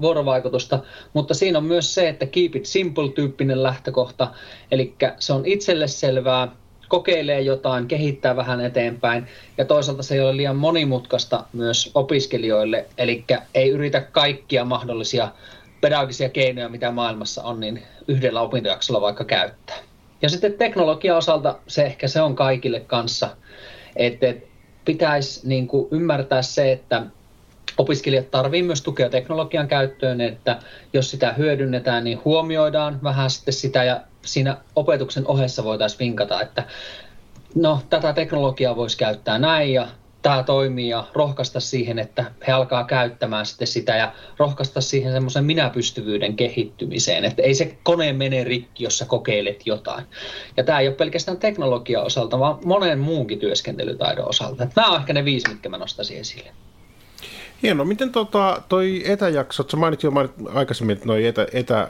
vuorovaikutusta, 0.00 0.78
mutta 1.12 1.34
siinä 1.34 1.58
on 1.58 1.64
myös 1.64 1.94
se, 1.94 2.08
että 2.08 2.26
keep 2.26 2.56
it 2.56 2.66
simple-tyyppinen 2.66 3.62
lähtökohta, 3.62 4.28
eli 4.70 4.94
se 5.18 5.32
on 5.32 5.46
itselle 5.46 5.88
selvää, 5.88 6.48
kokeilee 6.92 7.40
jotain, 7.40 7.88
kehittää 7.88 8.36
vähän 8.36 8.60
eteenpäin, 8.60 9.26
ja 9.58 9.64
toisaalta 9.64 10.02
se 10.02 10.14
ei 10.14 10.20
ole 10.20 10.36
liian 10.36 10.56
monimutkaista 10.56 11.44
myös 11.52 11.90
opiskelijoille, 11.94 12.86
eli 12.98 13.24
ei 13.54 13.70
yritä 13.70 14.00
kaikkia 14.00 14.64
mahdollisia 14.64 15.28
pedagogisia 15.80 16.28
keinoja, 16.28 16.68
mitä 16.68 16.90
maailmassa 16.90 17.42
on, 17.42 17.60
niin 17.60 17.82
yhdellä 18.08 18.40
opintojaksolla 18.40 19.00
vaikka 19.00 19.24
käyttää. 19.24 19.76
Ja 20.22 20.28
sitten 20.28 20.52
teknologia 20.52 21.16
osalta 21.16 21.58
se 21.66 21.84
ehkä 21.84 22.08
se 22.08 22.22
on 22.22 22.34
kaikille 22.34 22.80
kanssa, 22.80 23.36
että 23.96 24.34
pitäisi 24.84 25.48
niin 25.48 25.68
kuin 25.68 25.88
ymmärtää 25.90 26.42
se, 26.42 26.72
että 26.72 27.02
opiskelijat 27.78 28.30
tarvitsevat 28.30 28.66
myös 28.66 28.82
tukea 28.82 29.10
teknologian 29.10 29.68
käyttöön, 29.68 30.20
että 30.20 30.58
jos 30.92 31.10
sitä 31.10 31.32
hyödynnetään, 31.32 32.04
niin 32.04 32.20
huomioidaan 32.24 32.98
vähän 33.02 33.30
sitten 33.30 33.54
sitä 33.54 33.84
ja 33.84 34.00
siinä 34.24 34.56
opetuksen 34.76 35.26
ohessa 35.26 35.64
voitaisiin 35.64 35.98
vinkata, 35.98 36.40
että 36.42 36.64
no 37.54 37.80
tätä 37.90 38.12
teknologiaa 38.12 38.76
voisi 38.76 38.96
käyttää 38.96 39.38
näin 39.38 39.72
ja 39.72 39.88
tämä 40.22 40.42
toimii 40.42 40.88
ja 40.88 41.04
rohkaista 41.14 41.60
siihen, 41.60 41.98
että 41.98 42.24
he 42.46 42.52
alkaa 42.52 42.84
käyttämään 42.84 43.46
sitten 43.46 43.66
sitä 43.66 43.96
ja 43.96 44.12
rohkaista 44.38 44.80
siihen 44.80 45.12
semmoisen 45.12 45.44
minäpystyvyyden 45.44 46.36
kehittymiseen, 46.36 47.24
että 47.24 47.42
ei 47.42 47.54
se 47.54 47.78
kone 47.82 48.12
mene 48.12 48.44
rikki, 48.44 48.84
jos 48.84 48.98
sä 48.98 49.04
kokeilet 49.04 49.66
jotain. 49.66 50.04
Ja 50.56 50.64
tämä 50.64 50.80
ei 50.80 50.88
ole 50.88 50.96
pelkästään 50.96 51.38
teknologia 51.38 52.02
osalta, 52.02 52.38
vaan 52.38 52.58
monen 52.64 52.98
muunkin 52.98 53.38
työskentelytaidon 53.38 54.28
osalta. 54.28 54.66
Nämä 54.76 54.88
on 54.88 55.00
ehkä 55.00 55.12
ne 55.12 55.24
viisi, 55.24 55.48
mitkä 55.48 55.68
mä 55.68 55.78
nostaisin 55.78 56.20
esille. 56.20 56.50
Hienoa. 57.62 57.86
Miten 57.86 58.12
tota, 58.12 58.62
toi 58.68 59.02
etäjakso, 59.06 59.64
sä 59.70 59.76
mainitsit 59.76 60.04
jo 60.04 60.10
mainit 60.10 60.32
aikaisemmin, 60.54 60.94
että 60.94 61.06
noi 61.06 61.26
etä, 61.26 61.46
etä, 61.52 61.88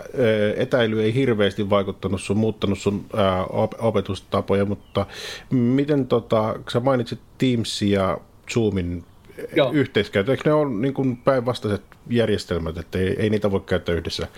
etäily 0.57 1.03
ei 1.03 1.15
hirveästi 1.15 1.71
vaikuttanut 1.71 2.21
sun, 2.21 2.37
muuttanut 2.37 2.79
sun 2.79 3.05
ää, 3.17 3.45
opetustapoja, 3.79 4.65
mutta 4.65 5.07
miten 5.51 6.07
tota, 6.07 6.55
sä 6.73 6.81
mainitsit 6.81 7.19
Teamsin 7.39 7.91
ja 7.91 8.19
Zoomin 8.53 9.05
yhteiskäyttö, 9.73 10.33
eikö 10.33 10.51
ne 10.51 10.53
ole 10.53 10.71
niin 10.71 11.17
päinvastaiset 11.17 11.83
järjestelmät, 12.11 12.79
että 12.79 12.99
ei, 12.99 13.17
ei 13.19 13.31
niitä 13.31 13.51
voi 13.51 13.61
käyttää 13.61 13.95
yhdessä? 13.95 14.29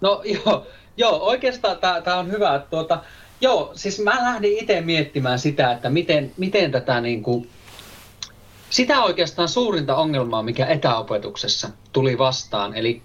No 0.00 0.22
joo, 0.44 0.66
joo 0.96 1.18
oikeastaan 1.18 1.76
tämä 2.04 2.16
on 2.16 2.30
hyvä. 2.30 2.62
Tuota, 2.70 2.98
joo, 3.40 3.72
siis 3.74 4.00
mä 4.00 4.16
lähdin 4.22 4.58
itse 4.58 4.80
miettimään 4.80 5.38
sitä, 5.38 5.72
että 5.72 5.90
miten, 5.90 6.32
miten 6.36 6.70
tätä 6.72 7.00
niin 7.00 7.22
kuin, 7.22 7.48
sitä 8.70 9.02
oikeastaan 9.02 9.48
suurinta 9.48 9.96
ongelmaa, 9.96 10.42
mikä 10.42 10.66
etäopetuksessa 10.66 11.68
tuli 11.92 12.18
vastaan, 12.18 12.74
eli 12.74 13.02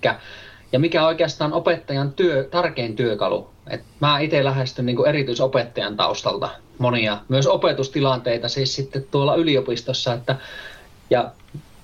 ja 0.71 0.79
mikä 0.79 1.05
oikeastaan 1.05 1.53
opettajan 1.53 2.13
työ, 2.13 2.43
tärkein 2.43 2.95
työkalu. 2.95 3.49
Et 3.69 3.81
mä 3.99 4.19
itse 4.19 4.43
lähestyn 4.43 4.85
niin 4.85 5.07
erityisopettajan 5.07 5.97
taustalta 5.97 6.49
monia, 6.77 7.17
myös 7.29 7.47
opetustilanteita 7.47 8.49
siis 8.49 8.75
sitten 8.75 9.05
tuolla 9.11 9.35
yliopistossa, 9.35 10.13
että, 10.13 10.35
ja 11.09 11.31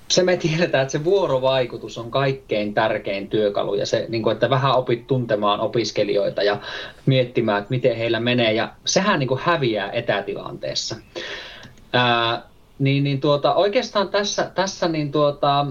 se 0.08 0.22
me 0.22 0.36
tiedetään, 0.36 0.82
että 0.82 0.92
se 0.92 1.04
vuorovaikutus 1.04 1.98
on 1.98 2.10
kaikkein 2.10 2.74
tärkein 2.74 3.28
työkalu 3.28 3.74
ja 3.74 3.86
se, 3.86 4.06
niin 4.08 4.22
kuin, 4.22 4.32
että 4.32 4.50
vähän 4.50 4.74
opit 4.74 5.06
tuntemaan 5.06 5.60
opiskelijoita 5.60 6.42
ja 6.42 6.58
miettimään, 7.06 7.58
että 7.58 7.70
miten 7.70 7.96
heillä 7.96 8.20
menee 8.20 8.52
ja 8.52 8.72
sehän 8.84 9.18
niin 9.18 9.28
kuin 9.28 9.40
häviää 9.44 9.90
etätilanteessa. 9.90 10.96
Ää, 11.92 12.42
niin, 12.78 13.04
niin 13.04 13.20
tuota, 13.20 13.54
oikeastaan 13.54 14.08
tässä, 14.08 14.50
tässä 14.54 14.88
niin 14.88 15.12
tuota, 15.12 15.66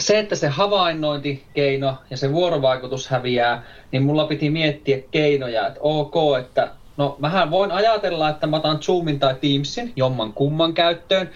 se, 0.00 0.18
että 0.18 0.36
se 0.36 0.48
havainnointikeino 0.48 1.96
ja 2.10 2.16
se 2.16 2.32
vuorovaikutus 2.32 3.08
häviää, 3.08 3.62
niin 3.92 4.02
mulla 4.02 4.26
piti 4.26 4.50
miettiä 4.50 4.98
keinoja, 5.10 5.66
että 5.66 5.80
ok, 5.82 6.14
että 6.40 6.70
no 6.96 7.16
mähän 7.18 7.50
voin 7.50 7.72
ajatella, 7.72 8.28
että 8.28 8.46
mä 8.46 8.56
otan 8.56 8.78
Zoomin 8.78 9.18
tai 9.20 9.34
Teamsin 9.40 9.92
jomman 9.96 10.32
kumman 10.32 10.74
käyttöön 10.74 11.30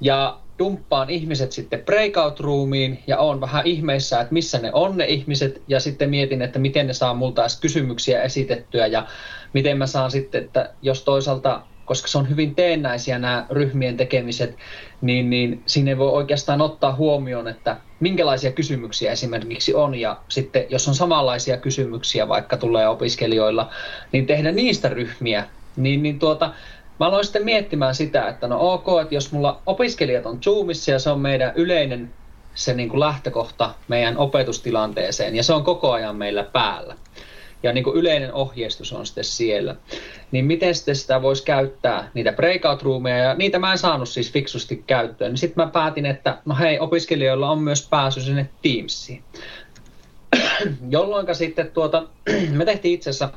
ja 0.00 0.38
dumppaan 0.58 1.10
ihmiset 1.10 1.52
sitten 1.52 1.82
breakout 1.84 2.40
roomiin 2.40 3.02
ja 3.06 3.18
on 3.18 3.40
vähän 3.40 3.66
ihmeissä, 3.66 4.20
että 4.20 4.32
missä 4.32 4.58
ne 4.58 4.70
on 4.72 4.96
ne 4.96 5.04
ihmiset 5.04 5.62
ja 5.68 5.80
sitten 5.80 6.10
mietin, 6.10 6.42
että 6.42 6.58
miten 6.58 6.86
ne 6.86 6.92
saa 6.92 7.14
multa 7.14 7.42
edes 7.42 7.60
kysymyksiä 7.60 8.22
esitettyä 8.22 8.86
ja 8.86 9.06
miten 9.52 9.78
mä 9.78 9.86
saan 9.86 10.10
sitten, 10.10 10.44
että 10.44 10.74
jos 10.82 11.04
toisaalta 11.04 11.62
koska 11.90 12.08
se 12.08 12.18
on 12.18 12.28
hyvin 12.28 12.54
teennäisiä 12.54 13.18
nämä 13.18 13.46
ryhmien 13.50 13.96
tekemiset, 13.96 14.56
niin, 15.00 15.30
niin 15.30 15.62
sinne 15.66 15.98
voi 15.98 16.10
oikeastaan 16.10 16.60
ottaa 16.60 16.94
huomioon, 16.94 17.48
että 17.48 17.76
minkälaisia 18.00 18.52
kysymyksiä 18.52 19.12
esimerkiksi 19.12 19.74
on, 19.74 19.94
ja 19.94 20.16
sitten 20.28 20.66
jos 20.68 20.88
on 20.88 20.94
samanlaisia 20.94 21.56
kysymyksiä 21.56 22.28
vaikka 22.28 22.56
tulee 22.56 22.88
opiskelijoilla, 22.88 23.70
niin 24.12 24.26
tehdä 24.26 24.52
niistä 24.52 24.88
ryhmiä, 24.88 25.44
niin, 25.76 26.02
niin 26.02 26.18
tuota, 26.18 26.54
mä 27.00 27.06
aloin 27.06 27.24
sitten 27.24 27.44
miettimään 27.44 27.94
sitä, 27.94 28.28
että 28.28 28.48
no 28.48 28.72
ok, 28.72 28.86
että 29.02 29.14
jos 29.14 29.32
mulla 29.32 29.62
opiskelijat 29.66 30.26
on 30.26 30.42
Zoomissa 30.42 30.90
ja 30.90 30.98
se 30.98 31.10
on 31.10 31.20
meidän 31.20 31.52
yleinen 31.54 32.10
se 32.54 32.74
niin 32.74 32.88
kuin 32.88 33.00
lähtökohta 33.00 33.74
meidän 33.88 34.18
opetustilanteeseen 34.18 35.36
ja 35.36 35.42
se 35.42 35.52
on 35.54 35.64
koko 35.64 35.92
ajan 35.92 36.16
meillä 36.16 36.44
päällä, 36.44 36.94
ja 37.62 37.72
niin 37.72 37.84
kuin 37.84 37.96
yleinen 37.96 38.34
ohjeistus 38.34 38.92
on 38.92 39.06
sitten 39.06 39.24
siellä. 39.24 39.76
Niin 40.30 40.44
miten 40.44 40.74
sitten 40.74 40.96
sitä 40.96 41.22
voisi 41.22 41.44
käyttää, 41.44 42.10
niitä 42.14 42.32
breakout 42.32 42.82
roomeja, 42.82 43.24
ja 43.24 43.34
niitä 43.34 43.58
mä 43.58 43.72
en 43.72 43.78
saanut 43.78 44.08
siis 44.08 44.32
fiksusti 44.32 44.84
käyttöön. 44.86 45.30
Niin 45.30 45.38
sitten 45.38 45.64
mä 45.64 45.70
päätin, 45.70 46.06
että 46.06 46.38
no 46.44 46.54
hei, 46.54 46.78
opiskelijoilla 46.78 47.50
on 47.50 47.62
myös 47.62 47.88
pääsy 47.88 48.20
sinne 48.20 48.48
Teamsiin. 48.62 49.24
Jolloin 50.90 51.34
sitten 51.34 51.70
tuota, 51.70 52.06
me 52.56 52.64
tehtiin 52.64 52.94
itse 52.94 53.10
asiassa 53.10 53.30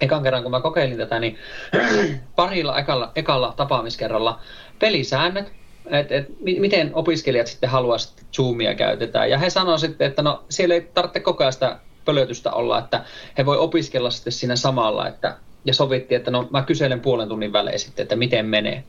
ekan 0.00 0.22
kerran, 0.22 0.42
kun 0.42 0.50
mä 0.50 0.60
kokeilin 0.60 0.98
tätä, 0.98 1.20
niin 1.20 1.38
parilla 2.36 2.78
ekalla, 2.78 3.12
ekalla 3.14 3.54
tapaamiskerralla 3.56 4.40
pelisäännöt, 4.78 5.52
että 5.90 6.14
et, 6.14 6.26
miten 6.40 6.90
opiskelijat 6.94 7.46
sitten 7.46 7.70
haluaisivat 7.70 8.26
Zoomia 8.36 8.74
käytetään. 8.74 9.30
Ja 9.30 9.38
he 9.38 9.50
sanoivat 9.50 9.80
sitten, 9.80 10.06
että 10.06 10.22
no 10.22 10.44
siellä 10.48 10.74
ei 10.74 10.80
tarvitse 10.80 11.20
koko 11.20 11.44
ajan 11.44 11.52
sitä 11.52 11.78
pölötystä 12.10 12.52
olla, 12.52 12.78
että 12.78 13.04
he 13.38 13.46
voi 13.46 13.58
opiskella 13.58 14.10
sitten 14.10 14.32
siinä 14.32 14.56
samalla, 14.56 15.08
että 15.08 15.36
ja 15.64 15.74
sovittiin, 15.74 16.16
että 16.16 16.30
no 16.30 16.48
mä 16.50 16.62
kyselen 16.62 17.00
puolen 17.00 17.28
tunnin 17.28 17.52
välein 17.52 17.78
sitten, 17.78 18.02
että 18.02 18.16
miten 18.16 18.46
menee. 18.46 18.84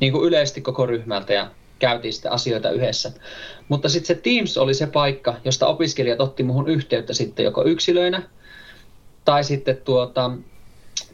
Niin 0.00 0.12
kuin 0.12 0.28
yleisesti 0.28 0.60
koko 0.60 0.86
ryhmältä 0.86 1.32
ja 1.32 1.50
käytiin 1.78 2.12
sitten 2.12 2.32
asioita 2.32 2.70
yhdessä. 2.70 3.12
Mutta 3.68 3.88
sitten 3.88 4.06
se 4.06 4.22
Teams 4.22 4.58
oli 4.58 4.74
se 4.74 4.86
paikka, 4.86 5.34
josta 5.44 5.66
opiskelijat 5.66 6.20
otti 6.20 6.42
muhun 6.42 6.68
yhteyttä 6.68 7.14
sitten 7.14 7.44
joko 7.44 7.64
yksilöinä 7.64 8.22
tai 9.24 9.44
sitten 9.44 9.76
tuota, 9.84 10.30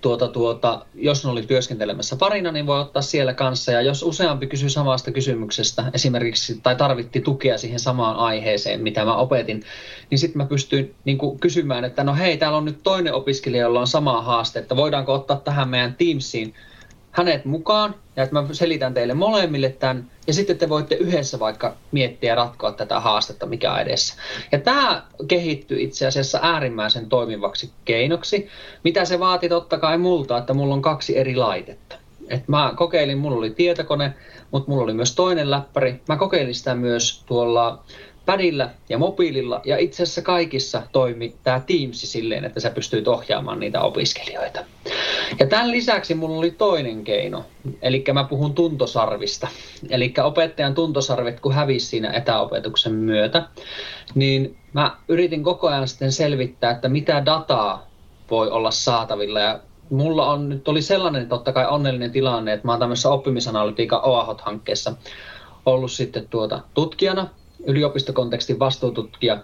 tuota, 0.02 0.28
tuota, 0.28 0.86
jos 0.94 1.24
ne 1.24 1.30
oli 1.30 1.42
työskentelemässä 1.42 2.16
parina, 2.16 2.52
niin 2.52 2.66
voi 2.66 2.80
ottaa 2.80 3.02
siellä 3.02 3.34
kanssa. 3.34 3.72
Ja 3.72 3.82
jos 3.82 4.02
useampi 4.02 4.46
kysyy 4.46 4.68
samasta 4.68 5.12
kysymyksestä 5.12 5.84
esimerkiksi, 5.94 6.60
tai 6.62 6.76
tarvitti 6.76 7.20
tukea 7.20 7.58
siihen 7.58 7.80
samaan 7.80 8.16
aiheeseen, 8.16 8.82
mitä 8.82 9.04
mä 9.04 9.16
opetin, 9.16 9.62
niin 10.10 10.18
sitten 10.18 10.42
mä 10.42 10.46
pystyin 10.46 10.94
niin 11.04 11.18
kuin, 11.18 11.38
kysymään, 11.38 11.84
että 11.84 12.04
no 12.04 12.14
hei, 12.14 12.36
täällä 12.36 12.58
on 12.58 12.64
nyt 12.64 12.82
toinen 12.82 13.14
opiskelija, 13.14 13.62
jolla 13.62 13.80
on 13.80 13.86
sama 13.86 14.22
haaste, 14.22 14.58
että 14.58 14.76
voidaanko 14.76 15.14
ottaa 15.14 15.36
tähän 15.36 15.68
meidän 15.68 15.94
Teamsiin 15.94 16.54
hänet 17.12 17.44
mukaan 17.44 17.94
ja 18.16 18.22
että 18.22 18.34
mä 18.34 18.44
selitän 18.52 18.94
teille 18.94 19.14
molemmille 19.14 19.68
tämän 19.68 20.10
ja 20.26 20.32
sitten 20.32 20.58
te 20.58 20.68
voitte 20.68 20.94
yhdessä 20.94 21.38
vaikka 21.38 21.76
miettiä 21.92 22.30
ja 22.30 22.34
ratkoa 22.34 22.72
tätä 22.72 23.00
haastetta, 23.00 23.46
mikä 23.46 23.72
on 23.72 23.80
edessä. 23.80 24.14
Ja 24.52 24.58
tämä 24.58 25.02
kehittyy 25.28 25.80
itse 25.80 26.06
asiassa 26.06 26.38
äärimmäisen 26.42 27.08
toimivaksi 27.08 27.70
keinoksi, 27.84 28.48
mitä 28.84 29.04
se 29.04 29.20
vaati 29.20 29.48
totta 29.48 29.78
kai 29.78 29.98
multa, 29.98 30.38
että 30.38 30.54
mulla 30.54 30.74
on 30.74 30.82
kaksi 30.82 31.18
eri 31.18 31.36
laitetta. 31.36 31.96
Et 32.28 32.48
mä 32.48 32.72
kokeilin, 32.76 33.18
mulla 33.18 33.36
oli 33.36 33.50
tietokone, 33.50 34.14
mutta 34.50 34.70
mulla 34.70 34.84
oli 34.84 34.94
myös 34.94 35.14
toinen 35.14 35.50
läppäri. 35.50 36.00
Mä 36.08 36.16
kokeilin 36.16 36.54
sitä 36.54 36.74
myös 36.74 37.22
tuolla 37.26 37.84
pädillä 38.26 38.70
ja 38.88 38.98
mobiililla 38.98 39.60
ja 39.64 39.78
itse 39.78 40.02
asiassa 40.02 40.22
kaikissa 40.22 40.82
toimi 40.92 41.34
tämä 41.44 41.60
Teams 41.66 42.12
silleen, 42.12 42.44
että 42.44 42.60
sä 42.60 42.70
pystyit 42.70 43.08
ohjaamaan 43.08 43.60
niitä 43.60 43.80
opiskelijoita. 43.80 44.64
Ja 45.40 45.46
tämän 45.46 45.70
lisäksi 45.70 46.14
mulla 46.14 46.38
oli 46.38 46.50
toinen 46.50 47.04
keino, 47.04 47.44
eli 47.82 48.04
mä 48.12 48.24
puhun 48.24 48.54
tuntosarvista. 48.54 49.48
Eli 49.90 50.14
opettajan 50.22 50.74
tuntosarvet, 50.74 51.40
kun 51.40 51.54
hävisi 51.54 51.86
siinä 51.86 52.10
etäopetuksen 52.10 52.92
myötä, 52.92 53.42
niin 54.14 54.56
mä 54.72 54.96
yritin 55.08 55.42
koko 55.42 55.68
ajan 55.68 55.88
sitten 55.88 56.12
selvittää, 56.12 56.70
että 56.70 56.88
mitä 56.88 57.24
dataa 57.26 57.86
voi 58.30 58.50
olla 58.50 58.70
saatavilla 58.70 59.40
ja 59.40 59.60
mulla 59.90 60.30
on 60.30 60.48
nyt 60.48 60.68
oli 60.68 60.82
sellainen 60.82 61.28
totta 61.28 61.52
kai 61.52 61.66
onnellinen 61.66 62.10
tilanne, 62.10 62.52
että 62.52 62.66
mä 62.66 62.72
oon 62.72 62.80
tämmöisessä 62.80 63.10
oppimisanalytiikan 63.10 64.00
OAHOT-hankkeessa 64.04 64.92
ollut 65.66 65.92
sitten 65.92 66.28
tuota 66.28 66.60
tutkijana 66.74 67.28
yliopistokontekstin 67.66 68.58
vastuututkija. 68.58 69.38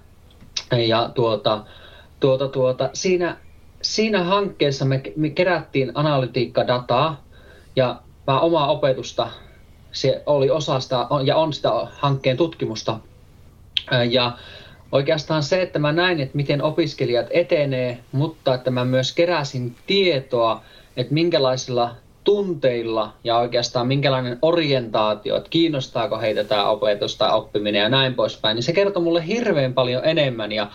Ja 0.87 1.11
tuota, 1.15 1.65
tuota, 2.21 2.49
tuota, 2.49 2.91
siinä, 2.93 3.37
siinä 3.83 4.25
hankkeessa 4.25 4.85
me, 4.85 5.03
me 5.17 5.31
kerättiin 5.31 5.93
analytiikkadataa 5.95 7.25
ja 7.77 8.01
mä 8.27 8.41
omaa 8.41 8.71
opetusta, 8.71 9.31
se 9.93 10.23
oli 10.27 10.51
osa 10.51 10.81
sitä 10.81 11.07
ja 11.25 11.37
on 11.37 11.53
sitä 11.53 11.71
hankkeen 11.93 12.37
tutkimusta. 12.37 13.01
Ja 14.11 14.33
oikeastaan 14.93 15.43
se, 15.43 15.63
että 15.63 15.79
mä 15.79 15.93
näin, 15.93 16.21
että 16.21 16.37
miten 16.37 16.63
opiskelijat 16.63 17.27
etenee, 17.31 17.99
mutta 18.13 18.55
että 18.55 18.71
mä 18.71 18.85
myös 18.85 19.13
keräsin 19.13 19.77
tietoa 19.87 20.63
että 20.99 21.15
minkälaisilla 21.15 21.95
tunteilla 22.29 23.13
ja 23.25 23.39
oikeastaan 23.39 23.87
minkälainen 23.87 24.39
orientaatio, 24.43 25.37
että 25.37 25.51
kiinnostaako 25.51 26.19
heitä 26.19 26.45
tämä 26.45 26.69
opetus 26.69 27.17
tai 27.17 27.35
oppiminen 27.35 27.81
ja 27.81 27.89
näin 27.89 28.15
poispäin, 28.15 28.55
niin 28.55 28.63
se 28.63 28.73
kertoo 28.73 29.03
mulle 29.03 29.27
hirveän 29.27 29.75
paljon 29.75 30.05
enemmän 30.05 30.53
ja 30.53 30.71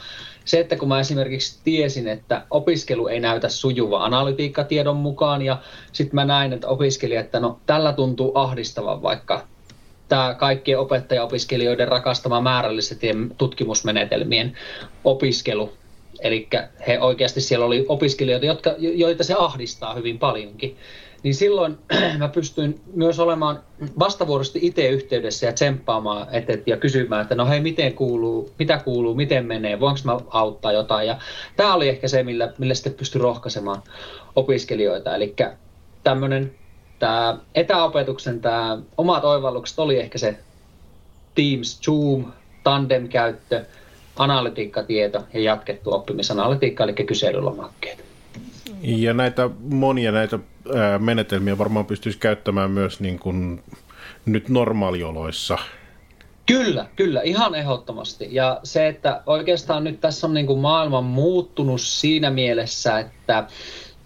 se, 0.46 0.60
että 0.60 0.76
kun 0.76 0.88
mä 0.88 1.00
esimerkiksi 1.00 1.60
tiesin, 1.64 2.08
että 2.08 2.42
opiskelu 2.50 3.08
ei 3.08 3.20
näytä 3.20 3.50
sujuva 3.50 4.04
analytiikkatiedon 4.04 4.96
mukaan 4.96 5.42
ja 5.42 5.58
sitten 5.92 6.16
mä 6.16 6.26
näin, 6.26 6.54
että 6.54 6.68
opiskelija, 6.68 7.22
että 7.22 7.40
no 7.40 7.60
tällä 7.66 7.94
tuntuu 7.94 8.32
ahdistavan 8.36 9.02
vaikka 9.02 9.48
tämä 10.10 10.36
kaikkien 10.40 10.80
opettaja-opiskelijoiden 10.80 11.88
rakastama 11.88 12.42
määrällisten 12.42 13.32
tutkimusmenetelmien 13.38 14.58
opiskelu. 15.04 15.74
Eli 16.22 16.48
he 16.88 17.00
oikeasti 17.00 17.42
siellä 17.42 17.66
oli 17.66 17.86
opiskelijoita, 17.88 18.46
jotka, 18.46 18.76
joita 18.78 19.24
se 19.24 19.36
ahdistaa 19.38 19.94
hyvin 19.94 20.20
paljonkin 20.20 20.78
niin 21.24 21.36
silloin 21.36 21.78
mä 22.18 22.28
pystyin 22.28 22.82
myös 22.94 23.20
olemaan 23.20 23.60
vastavuoroisesti 24.00 24.60
itse 24.62 24.90
yhteydessä 24.90 25.46
ja 25.46 25.54
tsemppaamaan 25.54 26.28
et, 26.32 26.50
et, 26.50 26.68
ja 26.68 26.78
kysymään, 26.78 27.22
että 27.22 27.36
no 27.36 27.46
hei, 27.46 27.62
miten 27.62 27.94
kuuluu, 27.94 28.52
mitä 28.60 28.78
kuuluu, 28.78 29.16
miten 29.16 29.46
menee, 29.46 29.80
voinko 29.80 30.00
mä 30.04 30.18
auttaa 30.30 30.72
jotain. 30.72 31.08
Ja 31.08 31.18
tämä 31.56 31.74
oli 31.74 31.90
ehkä 31.90 32.08
se, 32.08 32.24
millä, 32.24 32.54
millä 32.58 32.74
sitten 32.74 32.94
pystyi 32.94 33.22
rohkaisemaan 33.22 33.82
opiskelijoita. 34.36 35.16
Eli 35.16 35.36
tämmöinen 36.04 36.52
tämä 37.00 37.38
etäopetuksen 37.56 38.42
tämä 38.42 38.78
omat 38.98 39.24
oivallukset 39.24 39.80
oli 39.80 40.00
ehkä 40.00 40.18
se 40.18 40.38
Teams, 41.36 41.82
Zoom, 41.82 42.26
tandem-käyttö, 42.64 43.66
analytiikkatieto 44.16 45.24
ja 45.34 45.40
jatkettu 45.40 45.94
oppimisanalytiikka, 45.94 46.84
eli 46.84 46.94
kyselylomakkeet. 46.94 48.13
Ja 48.84 49.14
näitä 49.14 49.50
monia 49.70 50.12
näitä 50.12 50.40
menetelmiä 51.00 51.58
varmaan 51.58 51.86
pystyisi 51.86 52.18
käyttämään 52.18 52.72
myös 52.72 53.00
niin 53.00 53.20
kuin 53.20 53.64
nyt 54.26 54.50
normaalioloissa. 54.50 55.58
Kyllä, 56.46 56.86
kyllä, 56.96 57.22
ihan 57.22 57.56
ehdottomasti. 57.56 58.28
Ja 58.32 58.60
se, 58.64 58.88
että 58.88 59.22
oikeastaan 59.26 59.84
nyt 59.84 60.02
tässä 60.02 60.28
on 60.28 60.34
niin 60.34 60.48
kuin 60.48 60.60
maailma 60.60 61.02
muuttunut 61.02 61.82
siinä 61.82 62.30
mielessä, 62.30 63.00
että 63.00 63.48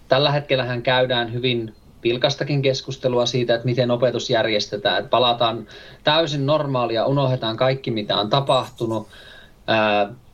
tällä 0.08 0.32
hetkellähän 0.32 0.82
käydään 0.82 1.32
hyvin 1.32 1.74
vilkastakin 2.02 2.62
keskustelua 2.62 3.26
siitä, 3.26 3.54
että 3.54 3.64
miten 3.64 3.90
opetus 3.90 4.30
järjestetään. 4.30 4.98
Että 4.98 5.10
palataan 5.10 5.66
täysin 6.04 6.46
normaalia, 6.46 7.06
unohdetaan 7.06 7.56
kaikki, 7.56 7.90
mitä 7.90 8.16
on 8.16 8.30
tapahtunut 8.30 9.08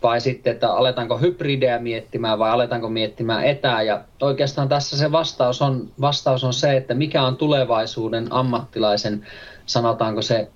vai 0.03 0.21
sitten, 0.21 0.53
että 0.53 0.73
aletaanko 0.73 1.19
hybridejä 1.19 1.79
miettimään 1.79 2.39
vai 2.39 2.51
aletaanko 2.51 2.89
miettimään 2.89 3.45
etää. 3.45 3.83
Ja 3.83 4.05
oikeastaan 4.23 4.69
tässä 4.69 4.99
se 4.99 5.13
vastaus 5.13 5.63
on, 5.63 5.89
vastaus 6.01 6.45
on 6.45 6.55
se, 6.55 6.77
että 6.77 6.95
mikä 6.95 7.23
on 7.23 7.37
tulevaisuuden 7.37 8.27
ammattilaisen, 8.31 9.27
sanotaanko 9.67 10.23
se 10.23 10.49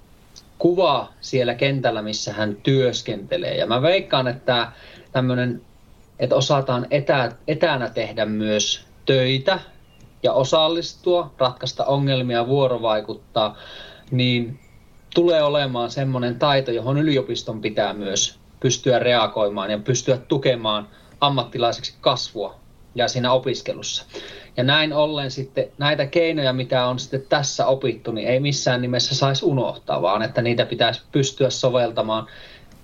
kuva 0.59 1.09
siellä 1.21 1.55
kentällä, 1.55 2.03
missä 2.03 2.33
hän 2.33 2.57
työskentelee. 2.63 3.57
Ja 3.57 3.67
mä 3.67 3.83
veikkaan, 3.83 4.29
että 4.29 4.73
tämmöinen, 5.13 5.63
että 6.19 6.37
osataan 6.37 6.87
etä, 6.91 7.33
etänä 7.49 7.91
tehdä 7.91 8.25
myös 8.25 8.87
töitä 9.07 9.61
ja 10.23 10.33
osallistua, 10.33 11.35
ratkaista 11.39 11.85
ongelmia, 11.85 12.47
vuorovaikuttaa, 12.47 13.57
niin 14.11 14.61
tulee 15.15 15.43
olemaan 15.43 15.91
semmoinen 15.91 16.39
taito, 16.39 16.71
johon 16.71 16.99
yliopiston 16.99 17.61
pitää 17.61 17.93
myös 17.93 18.38
pystyä 18.61 18.99
reagoimaan 18.99 19.71
ja 19.71 19.79
pystyä 19.79 20.17
tukemaan 20.17 20.89
ammattilaiseksi 21.21 21.95
kasvua 22.01 22.55
ja 22.95 23.09
siinä 23.09 23.33
opiskelussa. 23.33 24.05
Ja 24.57 24.65
näin 24.65 24.93
ollen 24.93 25.31
sitten 25.31 25.69
näitä 25.79 26.07
keinoja, 26.07 26.53
mitä 26.53 26.87
on 26.87 26.99
sitten 26.99 27.23
tässä 27.29 27.67
opittu, 27.67 28.13
niin 28.13 28.29
ei 28.29 28.41
missään 28.41 28.83
nimessä 28.83 29.15
saisi 29.15 29.45
unohtaa, 29.45 30.03
vaan 30.03 30.23
että 30.23 30.43
niitä 30.43 30.67
pitäisi 30.67 31.03
pystyä 31.13 31.51
soveltamaan 31.51 32.27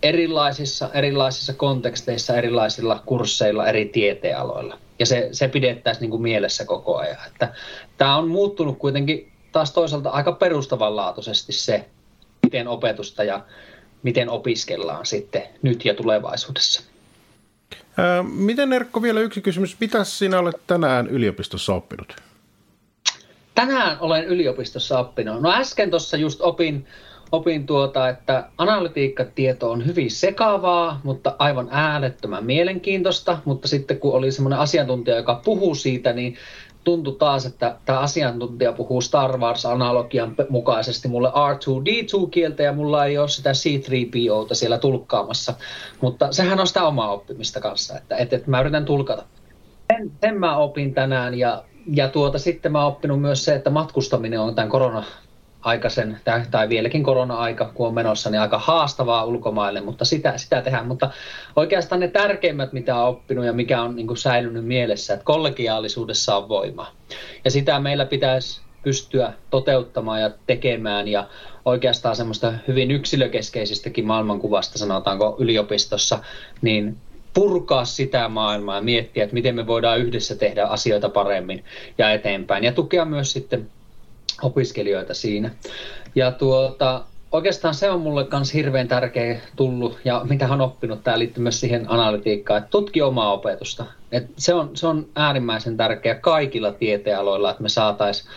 erilaisissa, 0.02 0.90
erilaisissa 0.92 1.52
konteksteissa, 1.52 2.36
erilaisilla 2.36 3.02
kursseilla, 3.06 3.66
eri 3.66 3.84
tieteenaloilla. 3.84 4.78
Ja 4.98 5.06
se, 5.06 5.28
se 5.32 5.48
pidettäisiin 5.48 6.00
niin 6.00 6.10
kuin 6.10 6.22
mielessä 6.22 6.64
koko 6.64 6.96
ajan. 6.96 7.26
Että 7.26 7.54
tämä 7.98 8.16
on 8.16 8.28
muuttunut 8.28 8.78
kuitenkin 8.78 9.32
taas 9.52 9.72
toisaalta 9.72 10.10
aika 10.10 10.32
perustavanlaatuisesti 10.32 11.52
se, 11.52 11.84
miten 12.42 12.68
opetusta 12.68 13.24
ja 13.24 13.40
miten 14.04 14.30
opiskellaan 14.30 15.06
sitten 15.06 15.42
nyt 15.62 15.84
ja 15.84 15.94
tulevaisuudessa. 15.94 16.82
Ää, 17.96 18.22
miten 18.22 18.72
Erkko, 18.72 19.02
vielä 19.02 19.20
yksi 19.20 19.40
kysymys. 19.40 19.80
Mitä 19.80 20.04
sinä 20.04 20.38
olet 20.38 20.56
tänään 20.66 21.06
yliopistossa 21.06 21.74
oppinut? 21.74 22.16
Tänään 23.54 23.96
olen 24.00 24.24
yliopistossa 24.24 24.98
oppinut. 24.98 25.42
No 25.42 25.52
äsken 25.52 25.90
tuossa 25.90 26.16
just 26.16 26.40
opin, 26.40 26.86
opin 27.32 27.66
tuota, 27.66 28.08
että 28.08 28.48
analytiikkatieto 28.58 29.70
on 29.70 29.86
hyvin 29.86 30.10
sekavaa, 30.10 31.00
mutta 31.04 31.36
aivan 31.38 31.68
äärettömän 31.70 32.44
mielenkiintoista. 32.44 33.38
Mutta 33.44 33.68
sitten 33.68 33.98
kun 33.98 34.14
oli 34.14 34.32
semmoinen 34.32 34.58
asiantuntija, 34.58 35.16
joka 35.16 35.40
puhuu 35.44 35.74
siitä, 35.74 36.12
niin 36.12 36.36
tuntui 36.84 37.16
taas, 37.18 37.46
että 37.46 37.76
tämä 37.84 37.98
asiantuntija 37.98 38.72
puhuu 38.72 39.00
Star 39.00 39.38
Wars-analogian 39.38 40.36
mukaisesti 40.48 41.08
mulle 41.08 41.28
R2-D2-kieltä 41.28 42.62
ja 42.62 42.72
mulla 42.72 43.04
ei 43.04 43.18
ole 43.18 43.28
sitä 43.28 43.50
C3POta 43.50 44.54
siellä 44.54 44.78
tulkkaamassa. 44.78 45.54
Mutta 46.00 46.32
sehän 46.32 46.60
on 46.60 46.66
sitä 46.66 46.84
omaa 46.84 47.12
oppimista 47.12 47.60
kanssa, 47.60 47.98
että, 47.98 48.16
että, 48.16 48.36
että 48.36 48.50
mä 48.50 48.60
yritän 48.60 48.84
tulkata. 48.84 49.24
Sen, 49.92 50.12
sen 50.20 50.40
mä 50.40 50.56
opin 50.56 50.94
tänään 50.94 51.38
ja, 51.38 51.64
ja 51.86 52.08
tuota, 52.08 52.38
sitten 52.38 52.72
mä 52.72 52.84
oon 52.84 52.92
oppinut 52.92 53.20
myös 53.20 53.44
se, 53.44 53.54
että 53.54 53.70
matkustaminen 53.70 54.40
on 54.40 54.54
tämän 54.54 54.70
korona 54.70 55.04
aikaisen, 55.64 56.20
tai 56.50 56.68
vieläkin 56.68 57.02
korona-aika, 57.02 57.70
kun 57.74 57.86
on 57.86 57.94
menossa, 57.94 58.30
niin 58.30 58.40
aika 58.40 58.58
haastavaa 58.58 59.24
ulkomaille, 59.24 59.80
mutta 59.80 60.04
sitä, 60.04 60.38
sitä 60.38 60.62
tehdään. 60.62 60.88
Mutta 60.88 61.10
oikeastaan 61.56 62.00
ne 62.00 62.08
tärkeimmät, 62.08 62.72
mitä 62.72 62.96
on 62.96 63.08
oppinut 63.08 63.44
ja 63.44 63.52
mikä 63.52 63.82
on 63.82 63.96
niin 63.96 64.06
kuin 64.06 64.16
säilynyt 64.16 64.64
mielessä, 64.64 65.14
että 65.14 65.24
kollegiaalisuudessa 65.24 66.36
on 66.36 66.48
voima. 66.48 66.92
Ja 67.44 67.50
sitä 67.50 67.80
meillä 67.80 68.04
pitäisi 68.04 68.60
pystyä 68.82 69.32
toteuttamaan 69.50 70.20
ja 70.20 70.30
tekemään 70.46 71.08
ja 71.08 71.26
oikeastaan 71.64 72.16
semmoista 72.16 72.52
hyvin 72.68 72.90
yksilökeskeisistäkin 72.90 74.06
maailmankuvasta, 74.06 74.78
sanotaanko 74.78 75.36
yliopistossa, 75.38 76.18
niin 76.62 76.96
purkaa 77.34 77.84
sitä 77.84 78.28
maailmaa 78.28 78.76
ja 78.76 78.82
miettiä, 78.82 79.24
että 79.24 79.34
miten 79.34 79.54
me 79.54 79.66
voidaan 79.66 79.98
yhdessä 79.98 80.36
tehdä 80.36 80.64
asioita 80.64 81.08
paremmin 81.08 81.64
ja 81.98 82.12
eteenpäin. 82.12 82.64
Ja 82.64 82.72
tukea 82.72 83.04
myös 83.04 83.32
sitten 83.32 83.70
opiskelijoita 84.44 85.14
siinä. 85.14 85.50
Ja 86.14 86.32
tuota, 86.32 87.04
oikeastaan 87.32 87.74
se 87.74 87.90
on 87.90 88.00
mulle 88.00 88.26
myös 88.32 88.54
hirveän 88.54 88.88
tärkeä 88.88 89.40
tullut 89.56 89.98
ja 90.04 90.22
mitä 90.28 90.48
on 90.48 90.60
oppinut, 90.60 91.04
tämä 91.04 91.18
liittyy 91.18 91.42
myös 91.42 91.60
siihen 91.60 91.90
analytiikkaan, 91.90 92.58
että 92.58 92.70
tutki 92.70 93.02
omaa 93.02 93.32
opetusta. 93.32 93.84
Et 94.12 94.26
se, 94.38 94.54
on, 94.54 94.70
se 94.74 94.86
on 94.86 95.06
äärimmäisen 95.16 95.76
tärkeä 95.76 96.14
kaikilla 96.14 96.72
tieteenaloilla, 96.72 97.50
että 97.50 97.62
me 97.62 97.68
saataisiin 97.68 98.30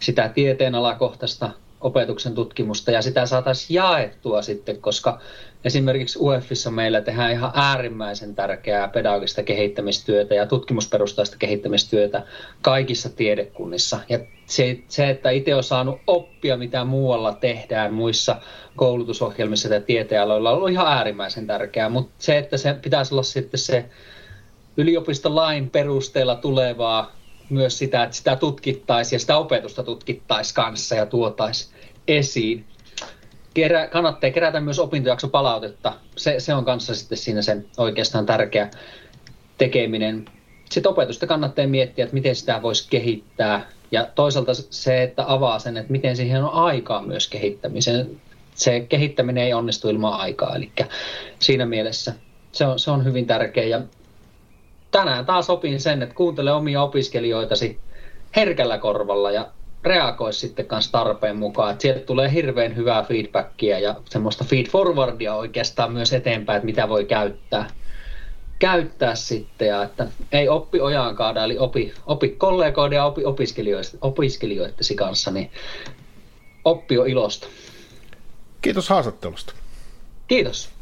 sitä 0.00 0.28
tieteenalakohtaista 0.28 1.50
opetuksen 1.80 2.34
tutkimusta 2.34 2.90
ja 2.90 3.02
sitä 3.02 3.26
saataisiin 3.26 3.74
jaettua 3.74 4.42
sitten, 4.42 4.80
koska 4.80 5.20
esimerkiksi 5.64 6.18
UEFissa 6.18 6.70
meillä 6.70 7.00
tehdään 7.00 7.32
ihan 7.32 7.50
äärimmäisen 7.54 8.34
tärkeää 8.34 8.88
pedagogista 8.88 9.42
kehittämistyötä 9.42 10.34
ja 10.34 10.46
tutkimusperustaista 10.46 11.36
kehittämistyötä 11.38 12.22
kaikissa 12.62 13.10
tiedekunnissa. 13.10 14.00
Ja 14.08 14.18
se, 14.46 14.78
se 14.88 15.10
että 15.10 15.30
itse 15.30 15.54
on 15.54 15.64
saanut 15.64 16.00
oppia, 16.06 16.56
mitä 16.56 16.84
muualla 16.84 17.32
tehdään 17.32 17.94
muissa 17.94 18.36
koulutusohjelmissa 18.76 19.74
ja 19.74 19.80
tieteenaloilla, 19.80 20.50
on 20.50 20.56
ollut 20.56 20.70
ihan 20.70 20.86
äärimmäisen 20.86 21.46
tärkeää, 21.46 21.88
mutta 21.88 22.14
se, 22.18 22.38
että 22.38 22.56
se 22.56 22.74
pitäisi 22.74 23.14
olla 23.14 23.22
sitten 23.22 23.60
se 23.60 23.84
yliopistolain 24.76 25.70
perusteella 25.70 26.34
tulevaa 26.34 27.16
myös 27.50 27.78
sitä, 27.78 28.02
että 28.02 28.16
sitä 28.16 28.36
tutkittaisiin 28.36 29.16
ja 29.16 29.20
sitä 29.20 29.36
opetusta 29.36 29.82
tutkittaisiin 29.82 30.54
kanssa 30.54 30.94
ja 30.94 31.06
tuotaisiin 31.06 31.74
esiin. 32.08 32.64
Kerä, 33.54 33.86
kannattaa 33.86 34.30
kerätä 34.30 34.60
myös 34.60 34.78
opintojakso 34.78 35.28
palautetta. 35.28 35.92
Se, 36.16 36.40
se 36.40 36.54
on 36.54 36.64
kanssa 36.64 36.94
sitten 36.94 37.18
siinä 37.18 37.42
se 37.42 37.56
oikeastaan 37.78 38.26
tärkeä 38.26 38.70
tekeminen. 39.58 40.24
Sitten 40.70 40.90
opetusta 40.90 41.26
kannattaa 41.26 41.66
miettiä, 41.66 42.04
että 42.04 42.14
miten 42.14 42.36
sitä 42.36 42.62
voisi 42.62 42.88
kehittää. 42.90 43.66
Ja 43.90 44.08
toisaalta 44.14 44.54
se, 44.54 45.02
että 45.02 45.24
avaa 45.26 45.58
sen, 45.58 45.76
että 45.76 45.92
miten 45.92 46.16
siihen 46.16 46.44
on 46.44 46.50
aikaa 46.50 47.02
myös 47.02 47.28
kehittämiseen. 47.28 48.20
Se 48.54 48.80
kehittäminen 48.80 49.44
ei 49.44 49.54
onnistu 49.54 49.88
ilman 49.88 50.20
aikaa, 50.20 50.56
eli 50.56 50.72
siinä 51.38 51.66
mielessä 51.66 52.14
se 52.52 52.66
on, 52.66 52.78
se 52.78 52.90
on 52.90 53.04
hyvin 53.04 53.26
tärkeä. 53.26 53.64
Ja 53.64 53.80
tänään 54.96 55.26
taas 55.26 55.50
opin 55.50 55.80
sen, 55.80 56.02
että 56.02 56.14
kuuntele 56.14 56.52
omia 56.52 56.82
opiskelijoitasi 56.82 57.80
herkällä 58.36 58.78
korvalla 58.78 59.30
ja 59.30 59.46
reagoi 59.84 60.32
sitten 60.32 60.66
kanssa 60.66 60.92
tarpeen 60.92 61.36
mukaan. 61.36 61.72
Että 61.72 61.82
sieltä 61.82 62.00
tulee 62.00 62.32
hirveän 62.32 62.76
hyvää 62.76 63.02
feedbackia 63.02 63.78
ja 63.78 63.94
semmoista 64.04 64.44
feed 64.44 64.66
forwardia 64.66 65.34
oikeastaan 65.34 65.92
myös 65.92 66.12
eteenpäin, 66.12 66.56
että 66.56 66.66
mitä 66.66 66.88
voi 66.88 67.04
käyttää. 67.04 67.70
käyttää 68.58 69.14
sitten 69.14 69.68
ja 69.68 69.82
että 69.82 70.06
ei 70.32 70.48
oppi 70.48 70.80
ojaankaan, 70.80 71.36
eli 71.36 71.58
opi, 71.58 71.94
opi 72.06 72.28
kollegoiden 72.28 72.96
ja 72.96 73.04
opi 73.04 73.22
opiskelijoittesi 74.00 74.94
kanssa, 74.94 75.30
niin 75.30 75.50
oppi 76.64 76.98
on 76.98 77.08
ilosta. 77.08 77.46
Kiitos 78.62 78.88
haastattelusta. 78.88 79.52
Kiitos. 80.28 80.75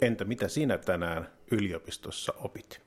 Entä 0.00 0.24
mitä 0.24 0.48
sinä 0.48 0.78
tänään 0.78 1.28
yliopistossa 1.50 2.32
opit? 2.32 2.83